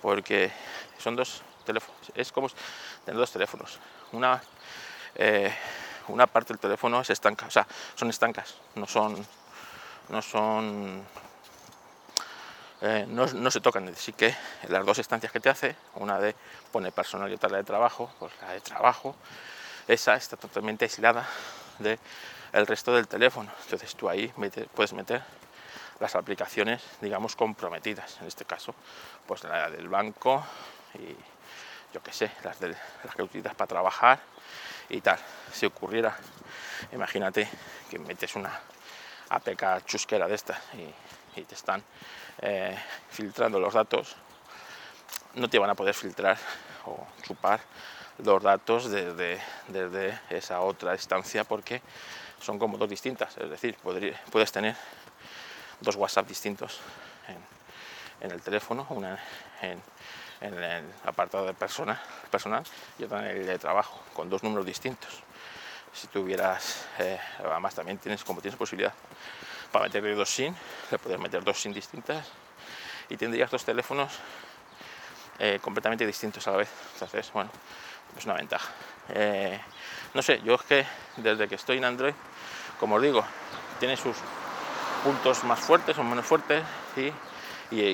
Porque 0.00 0.50
son 0.98 1.16
dos 1.16 1.42
teléfonos, 1.68 2.12
es 2.14 2.32
como 2.32 2.48
tener 3.04 3.18
dos 3.18 3.30
teléfonos. 3.30 3.78
Una, 4.12 4.42
una 6.08 6.26
parte 6.26 6.52
del 6.52 6.58
teléfono 6.58 7.00
es 7.00 7.10
estanca, 7.10 7.46
o 7.46 7.50
sea, 7.50 7.66
son 7.94 8.10
estancas, 8.10 8.56
no 8.74 8.86
son 8.86 9.26
no 10.08 10.22
son 10.22 11.04
eh, 12.80 13.06
no, 13.08 13.50
se 13.50 13.60
tocan, 13.60 13.88
así 13.88 14.12
que 14.12 14.34
las 14.68 14.86
dos 14.86 14.98
estancias 15.00 15.32
que 15.32 15.40
te 15.40 15.50
hace, 15.50 15.74
una 15.96 16.20
de 16.20 16.34
pone 16.70 16.92
personal 16.92 17.28
y 17.30 17.34
otra 17.34 17.48
la 17.48 17.56
de 17.56 17.64
trabajo, 17.64 18.10
pues 18.20 18.32
la 18.40 18.52
de 18.52 18.60
trabajo, 18.60 19.16
esa 19.88 20.14
está 20.14 20.36
totalmente 20.36 20.84
aislada 20.84 21.26
del 21.80 21.98
el 22.52 22.66
resto 22.66 22.94
del 22.94 23.08
teléfono. 23.08 23.50
Entonces 23.64 23.94
tú 23.96 24.08
ahí 24.08 24.32
puedes 24.74 24.92
meter 24.92 25.22
las 25.98 26.14
aplicaciones, 26.14 26.82
digamos, 27.00 27.34
comprometidas. 27.34 28.18
En 28.20 28.28
este 28.28 28.44
caso, 28.44 28.74
pues 29.26 29.42
la 29.42 29.68
del 29.70 29.88
banco 29.88 30.44
y 30.94 31.16
yo 31.92 32.02
qué 32.02 32.12
sé, 32.12 32.30
las, 32.44 32.58
de, 32.60 32.68
las 33.04 33.14
que 33.14 33.22
utilizas 33.22 33.54
para 33.54 33.68
trabajar 33.68 34.20
y 34.88 35.00
tal. 35.00 35.18
Si 35.52 35.66
ocurriera, 35.66 36.16
imagínate 36.92 37.48
que 37.90 37.98
metes 37.98 38.34
una 38.36 38.60
APK 39.30 39.84
chusquera 39.84 40.26
de 40.26 40.34
esta 40.34 40.60
y, 40.74 40.94
te 41.42 41.54
están 41.54 41.80
eh, 42.42 42.76
filtrando 43.10 43.60
los 43.60 43.72
datos, 43.72 44.16
no 45.34 45.48
te 45.48 45.56
van 45.56 45.70
a 45.70 45.76
poder 45.76 45.94
filtrar 45.94 46.36
o 46.84 47.06
chupar 47.22 47.60
los 48.24 48.42
datos 48.42 48.90
desde, 48.90 49.40
desde 49.68 50.18
esa 50.30 50.60
otra 50.60 50.94
instancia 50.94 51.44
porque 51.44 51.80
son 52.40 52.58
como 52.58 52.76
dos 52.76 52.88
distintas, 52.88 53.36
es 53.38 53.48
decir, 53.48 53.76
puedes 54.32 54.50
tener 54.52 54.76
dos 55.80 55.96
WhatsApp 55.96 56.26
distintos 56.26 56.80
en, 58.20 58.30
el 58.30 58.42
teléfono, 58.42 58.86
una 58.90 59.18
en, 59.62 59.80
el 60.40 60.84
apartado 61.04 61.46
de 61.46 61.54
persona, 61.54 62.00
personal 62.30 62.64
y 62.98 63.04
otra 63.04 63.30
en 63.30 63.38
el 63.38 63.46
de 63.46 63.58
trabajo, 63.58 64.00
con 64.14 64.30
dos 64.30 64.42
números 64.42 64.66
distintos. 64.66 65.22
Si 65.92 66.06
tuvieras, 66.08 66.86
eh, 66.98 67.18
además 67.44 67.74
también 67.74 67.98
tienes, 67.98 68.22
como 68.22 68.40
tienes 68.40 68.58
posibilidad 68.58 68.92
para 69.72 69.86
meterle 69.86 70.14
dos 70.14 70.30
SIM, 70.30 70.54
le 70.90 70.98
puedes 70.98 71.18
meter 71.18 71.42
dos 71.44 71.60
SIM 71.60 71.72
distintas 71.72 72.26
y 73.08 73.16
tendrías 73.16 73.50
dos 73.50 73.64
teléfonos 73.64 74.12
eh, 75.38 75.58
completamente 75.60 76.06
distintos 76.06 76.46
a 76.46 76.52
la 76.52 76.56
vez. 76.58 76.70
Entonces, 76.94 77.30
bueno, 77.32 77.50
es 78.16 78.24
una 78.24 78.34
ventaja. 78.34 78.70
Eh, 79.10 79.60
no 80.14 80.22
sé, 80.22 80.40
yo 80.42 80.54
es 80.54 80.62
que 80.62 80.86
desde 81.16 81.48
que 81.48 81.54
estoy 81.54 81.78
en 81.78 81.84
Android, 81.84 82.14
como 82.80 82.96
os 82.96 83.02
digo, 83.02 83.24
tiene 83.78 83.96
sus 83.96 84.16
puntos 85.04 85.44
más 85.44 85.60
fuertes 85.60 85.96
o 85.98 86.04
menos 86.04 86.26
fuertes 86.26 86.62
y, 86.96 87.12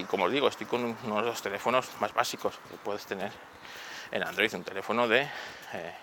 como 0.09 0.25
os 0.25 0.33
digo, 0.33 0.49
estoy 0.49 0.67
con 0.67 0.85
uno 0.85 1.17
de 1.17 1.27
los 1.27 1.43
teléfonos 1.43 1.89
más 2.01 2.15
básicos 2.15 2.55
que 2.71 2.77
puedes 2.77 3.05
tener 3.07 3.33
en 4.11 4.23
Android, 4.23 4.55
un 4.55 4.63
teléfono 4.63 5.09
de, 5.09 5.23
eh, 5.73 5.95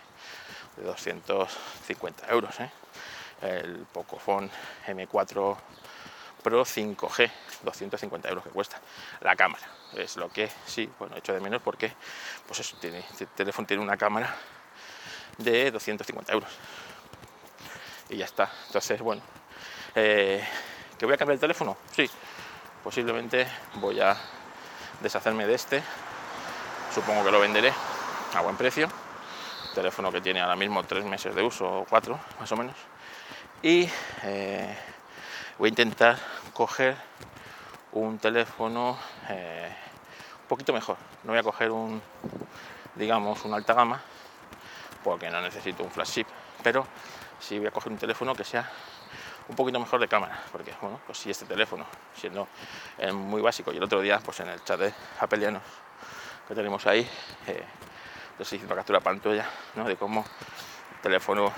de 0.75 0.83
250 0.83 2.27
euros. 2.29 2.59
¿eh? 2.59 2.69
El 3.41 3.85
Pocophone 3.91 4.49
M4 4.87 5.57
Pro 6.43 6.65
5G, 6.65 7.31
250 7.63 8.29
euros 8.29 8.43
que 8.43 8.49
cuesta. 8.49 8.81
La 9.21 9.35
cámara, 9.35 9.63
es 9.93 10.17
lo 10.17 10.29
que 10.29 10.49
sí, 10.65 10.89
bueno, 10.97 11.15
hecho 11.15 11.33
de 11.33 11.39
menos 11.39 11.61
porque 11.61 11.93
pues 12.47 12.59
eso, 12.59 12.75
tiene, 12.81 12.99
este 12.99 13.27
teléfono 13.27 13.67
tiene 13.67 13.83
una 13.83 13.95
cámara 13.95 14.35
de 15.37 15.71
250 15.71 16.33
euros. 16.33 16.49
Y 18.09 18.17
ya 18.17 18.25
está. 18.25 18.51
Entonces, 18.67 18.99
bueno, 19.01 19.21
eh, 19.95 20.43
¿que 20.97 21.05
voy 21.05 21.13
a 21.13 21.17
cambiar 21.17 21.35
el 21.35 21.39
teléfono? 21.39 21.77
Sí, 21.95 22.09
posiblemente 22.83 23.47
voy 23.75 23.99
a 23.99 24.17
deshacerme 25.01 25.45
de 25.47 25.55
este. 25.55 25.83
Supongo 26.93 27.23
que 27.23 27.31
lo 27.31 27.39
venderé 27.39 27.73
a 28.35 28.41
buen 28.41 28.57
precio. 28.57 28.89
Teléfono 29.73 30.11
que 30.11 30.21
tiene 30.21 30.41
ahora 30.41 30.55
mismo 30.55 30.83
tres 30.83 31.05
meses 31.05 31.33
de 31.33 31.41
uso, 31.41 31.65
o 31.65 31.85
cuatro 31.85 32.19
más 32.39 32.51
o 32.51 32.57
menos. 32.57 32.75
Y 33.61 33.89
eh, 34.23 34.77
voy 35.57 35.67
a 35.67 35.69
intentar 35.69 36.17
coger 36.53 36.97
un 37.93 38.17
teléfono 38.19 38.97
eh, 39.29 39.73
un 40.41 40.47
poquito 40.47 40.73
mejor. 40.73 40.97
No 41.23 41.31
voy 41.31 41.39
a 41.39 41.43
coger 41.43 41.71
un, 41.71 42.01
digamos, 42.95 43.45
un 43.45 43.53
alta 43.53 43.73
gama, 43.73 44.01
porque 45.03 45.29
no 45.29 45.41
necesito 45.41 45.83
un 45.83 45.91
flagship, 45.91 46.25
pero 46.63 46.85
sí 47.39 47.57
voy 47.57 47.67
a 47.67 47.71
coger 47.71 47.91
un 47.91 47.97
teléfono 47.97 48.35
que 48.35 48.43
sea 48.43 48.69
un 49.51 49.55
poquito 49.55 49.79
mejor 49.79 49.99
de 49.99 50.07
cámara, 50.07 50.41
porque 50.51 50.73
bueno, 50.81 50.99
pues 51.05 51.17
si 51.17 51.29
este 51.29 51.45
teléfono, 51.45 51.85
siendo 52.15 52.47
eh, 52.97 53.11
muy 53.11 53.41
básico, 53.41 53.71
y 53.73 53.77
el 53.77 53.83
otro 53.83 54.01
día, 54.01 54.19
pues 54.23 54.39
en 54.39 54.47
el 54.47 54.63
chat 54.63 54.79
de 54.79 54.93
Apelianos 55.19 55.61
que 56.47 56.55
tenemos 56.55 56.87
ahí, 56.87 57.07
eh, 57.47 57.63
una 58.65 58.75
captura 58.75 58.99
pantalla 59.01 59.45
¿no? 59.75 59.85
de 59.85 59.95
cómo 59.95 60.25
el 60.95 61.01
teléfono 61.01 61.51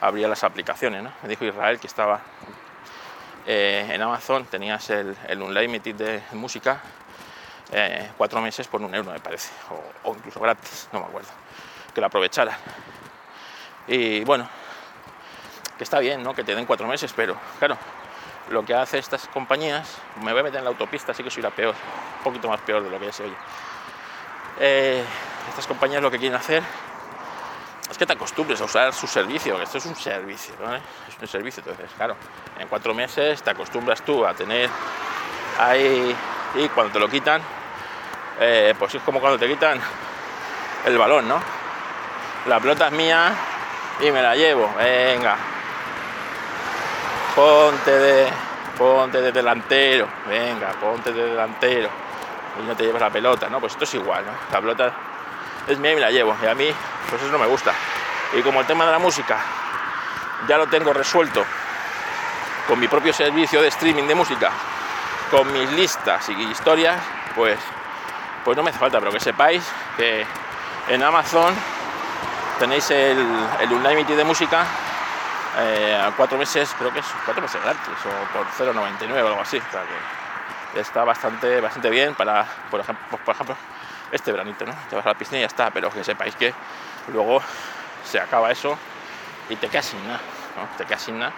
abría 0.00 0.28
las 0.28 0.44
aplicaciones. 0.44 1.02
¿no? 1.02 1.12
Me 1.22 1.28
dijo 1.28 1.44
Israel 1.44 1.80
que 1.80 1.86
estaba 1.86 2.20
eh, 3.46 3.88
en 3.90 4.00
Amazon, 4.00 4.44
tenías 4.44 4.88
el, 4.90 5.16
el 5.26 5.42
Unlimited 5.42 5.94
de 5.94 6.22
música, 6.32 6.80
eh, 7.72 8.10
cuatro 8.16 8.40
meses 8.40 8.68
por 8.68 8.82
un 8.82 8.94
euro, 8.94 9.10
me 9.10 9.20
parece, 9.20 9.52
o, 10.04 10.14
incluso 10.14 10.38
gratis, 10.38 10.88
no 10.92 11.00
me 11.00 11.06
acuerdo, 11.06 11.30
que 11.94 12.00
lo 12.00 12.06
aprovechara. 12.06 12.56
Y 13.88 14.22
bueno, 14.24 14.48
que 15.80 15.84
está 15.84 15.98
bien, 15.98 16.22
¿no? 16.22 16.34
Que 16.34 16.44
te 16.44 16.54
den 16.54 16.66
cuatro 16.66 16.86
meses, 16.86 17.10
pero 17.16 17.34
claro, 17.58 17.74
lo 18.50 18.62
que 18.66 18.74
hace 18.74 18.98
estas 18.98 19.26
compañías, 19.28 19.96
me 20.20 20.30
voy 20.30 20.40
a 20.40 20.42
meter 20.42 20.58
en 20.58 20.64
la 20.64 20.68
autopista, 20.68 21.12
así 21.12 21.22
que 21.22 21.30
soy 21.30 21.42
la 21.42 21.48
peor, 21.48 21.74
un 22.18 22.22
poquito 22.22 22.50
más 22.50 22.60
peor 22.60 22.82
de 22.82 22.90
lo 22.90 23.00
que 23.00 23.06
ya 23.06 23.12
se 23.12 23.22
oye. 23.22 23.34
Eh, 24.58 25.02
estas 25.48 25.66
compañías 25.66 26.02
lo 26.02 26.10
que 26.10 26.18
quieren 26.18 26.38
hacer 26.38 26.62
es 27.90 27.96
que 27.96 28.04
te 28.04 28.12
acostumbres 28.12 28.60
a 28.60 28.64
usar 28.64 28.92
su 28.92 29.06
servicio, 29.06 29.58
esto 29.62 29.78
es 29.78 29.86
un 29.86 29.96
servicio, 29.96 30.52
es 31.08 31.18
un 31.18 31.26
servicio, 31.26 31.62
entonces, 31.66 31.90
claro, 31.96 32.14
en 32.58 32.68
cuatro 32.68 32.92
meses 32.92 33.42
te 33.42 33.48
acostumbras 33.48 34.02
tú 34.02 34.26
a 34.26 34.34
tener 34.34 34.68
ahí 35.58 36.14
y 36.56 36.68
cuando 36.68 36.92
te 36.92 36.98
lo 36.98 37.08
quitan, 37.08 37.40
eh, 38.38 38.74
pues 38.78 38.96
es 38.96 39.02
como 39.02 39.18
cuando 39.18 39.38
te 39.38 39.48
quitan 39.48 39.80
el 40.84 40.98
balón, 40.98 41.26
¿no? 41.26 41.40
La 42.48 42.60
pelota 42.60 42.88
es 42.88 42.92
mía 42.92 43.32
y 43.98 44.10
me 44.10 44.20
la 44.20 44.36
llevo, 44.36 44.70
venga, 44.76 45.38
ponte 47.34 47.90
de, 47.90 48.28
ponte 48.76 49.20
de 49.20 49.32
delantero, 49.32 50.08
venga, 50.28 50.70
ponte 50.80 51.12
de 51.12 51.26
delantero 51.26 51.88
y 52.58 52.66
no 52.66 52.74
te 52.74 52.84
llevas 52.84 53.00
la 53.00 53.10
pelota, 53.10 53.48
¿no? 53.48 53.60
Pues 53.60 53.72
esto 53.72 53.84
es 53.84 53.94
igual, 53.94 54.24
¿no? 54.26 54.32
La 54.52 54.60
pelota 54.60 54.92
es 55.66 55.78
mía 55.78 55.92
y 55.92 55.94
me 55.94 56.00
la 56.00 56.10
llevo. 56.10 56.36
Y 56.42 56.46
a 56.46 56.54
mí, 56.54 56.68
pues 57.08 57.22
eso 57.22 57.30
no 57.30 57.38
me 57.38 57.46
gusta. 57.46 57.72
Y 58.36 58.42
como 58.42 58.60
el 58.60 58.66
tema 58.66 58.86
de 58.86 58.92
la 58.92 58.98
música 58.98 59.38
ya 60.48 60.56
lo 60.56 60.66
tengo 60.66 60.92
resuelto 60.92 61.44
con 62.66 62.78
mi 62.78 62.88
propio 62.88 63.12
servicio 63.12 63.60
de 63.60 63.68
streaming 63.68 64.04
de 64.04 64.14
música, 64.14 64.50
con 65.30 65.52
mis 65.52 65.70
listas 65.72 66.28
y 66.28 66.32
historias, 66.42 67.00
pues, 67.34 67.58
pues 68.44 68.56
no 68.56 68.62
me 68.62 68.70
hace 68.70 68.78
falta, 68.78 68.98
pero 68.98 69.12
que 69.12 69.20
sepáis 69.20 69.62
que 69.96 70.24
en 70.88 71.02
Amazon 71.02 71.54
tenéis 72.58 72.90
el, 72.90 73.18
el 73.60 73.72
Unlimited 73.72 74.16
de 74.16 74.24
música 74.24 74.64
eh, 75.58 76.00
a 76.00 76.12
cuatro 76.16 76.38
meses, 76.38 76.74
creo 76.78 76.92
que 76.92 77.00
es 77.00 77.06
cuatro 77.24 77.42
meses 77.42 77.60
gratis 77.62 77.98
o 78.04 78.32
por 78.32 78.46
0,99 78.46 79.22
o 79.22 79.28
algo 79.28 79.40
así. 79.40 79.58
O 79.58 79.70
sea 79.70 79.82
que 80.72 80.80
está 80.80 81.04
bastante, 81.04 81.60
bastante 81.60 81.90
bien 81.90 82.14
para, 82.14 82.46
por 82.70 82.80
ejemplo, 82.80 83.04
pues, 83.10 83.22
por 83.22 83.34
ejemplo 83.34 83.56
este 84.12 84.32
veranito, 84.32 84.66
¿no? 84.66 84.74
Te 84.88 84.96
vas 84.96 85.06
a 85.06 85.10
la 85.10 85.14
piscina 85.14 85.38
y 85.38 85.40
ya 85.42 85.46
está, 85.46 85.70
pero 85.70 85.90
que 85.90 86.02
sepáis 86.02 86.34
que 86.34 86.52
luego 87.12 87.40
se 88.04 88.20
acaba 88.20 88.50
eso 88.50 88.76
y 89.48 89.56
te 89.56 89.68
quedas 89.68 89.86
sin 89.86 90.04
nada, 90.06 90.20
¿no? 90.56 90.76
Te 90.76 90.84
quedas 90.84 91.02
sin 91.02 91.18
nada, 91.18 91.32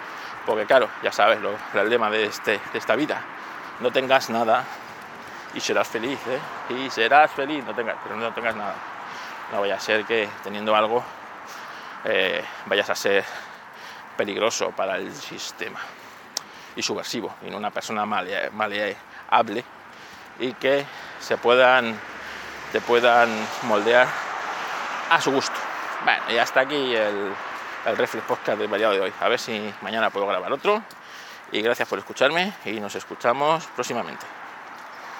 porque 0.45 0.65
claro, 0.65 0.89
ya 1.01 1.11
sabes 1.11 1.39
lo, 1.41 1.55
el 1.73 1.89
lema 1.89 2.09
de, 2.09 2.25
este, 2.25 2.59
de 2.71 2.79
esta 2.79 2.95
vida, 2.95 3.21
no 3.79 3.91
tengas 3.91 4.29
nada 4.29 4.63
y 5.53 5.59
serás 5.59 5.87
feliz, 5.87 6.19
¿eh? 6.27 6.73
Y 6.73 6.89
serás 6.89 7.31
feliz, 7.31 7.63
no 7.63 7.75
tengas, 7.75 7.95
pero 8.03 8.15
no 8.15 8.31
tengas 8.33 8.55
nada. 8.55 8.75
No 9.51 9.61
vaya 9.61 9.75
a 9.75 9.79
ser 9.79 10.05
que 10.05 10.27
teniendo 10.43 10.75
algo 10.75 11.03
eh, 12.05 12.43
vayas 12.65 12.89
a 12.89 12.95
ser 12.95 13.23
peligroso 14.17 14.71
para 14.71 14.97
el 14.97 15.13
sistema 15.13 15.79
y 16.75 16.81
subversivo, 16.81 17.35
y 17.47 17.53
una 17.53 17.71
persona 17.71 18.05
maleable 18.05 19.63
y 20.39 20.53
que 20.53 20.85
se 21.19 21.37
puedan 21.37 21.99
te 22.71 22.81
puedan 22.81 23.29
moldear 23.63 24.07
a 25.09 25.21
su 25.21 25.31
gusto. 25.31 25.55
Bueno, 26.03 26.23
y 26.29 26.37
hasta 26.37 26.61
aquí 26.61 26.95
el, 26.95 27.31
el 27.85 27.97
Reflex 27.97 28.25
Podcast 28.25 28.57
del 28.57 28.67
variado 28.67 28.93
de 28.93 29.01
hoy. 29.01 29.13
A 29.19 29.29
ver 29.29 29.39
si 29.39 29.71
mañana 29.81 30.09
puedo 30.09 30.25
grabar 30.25 30.51
otro. 30.51 30.81
Y 31.51 31.61
gracias 31.61 31.87
por 31.87 31.99
escucharme 31.99 32.51
y 32.65 32.79
nos 32.79 32.95
escuchamos 32.95 33.67
próximamente. 33.75 34.42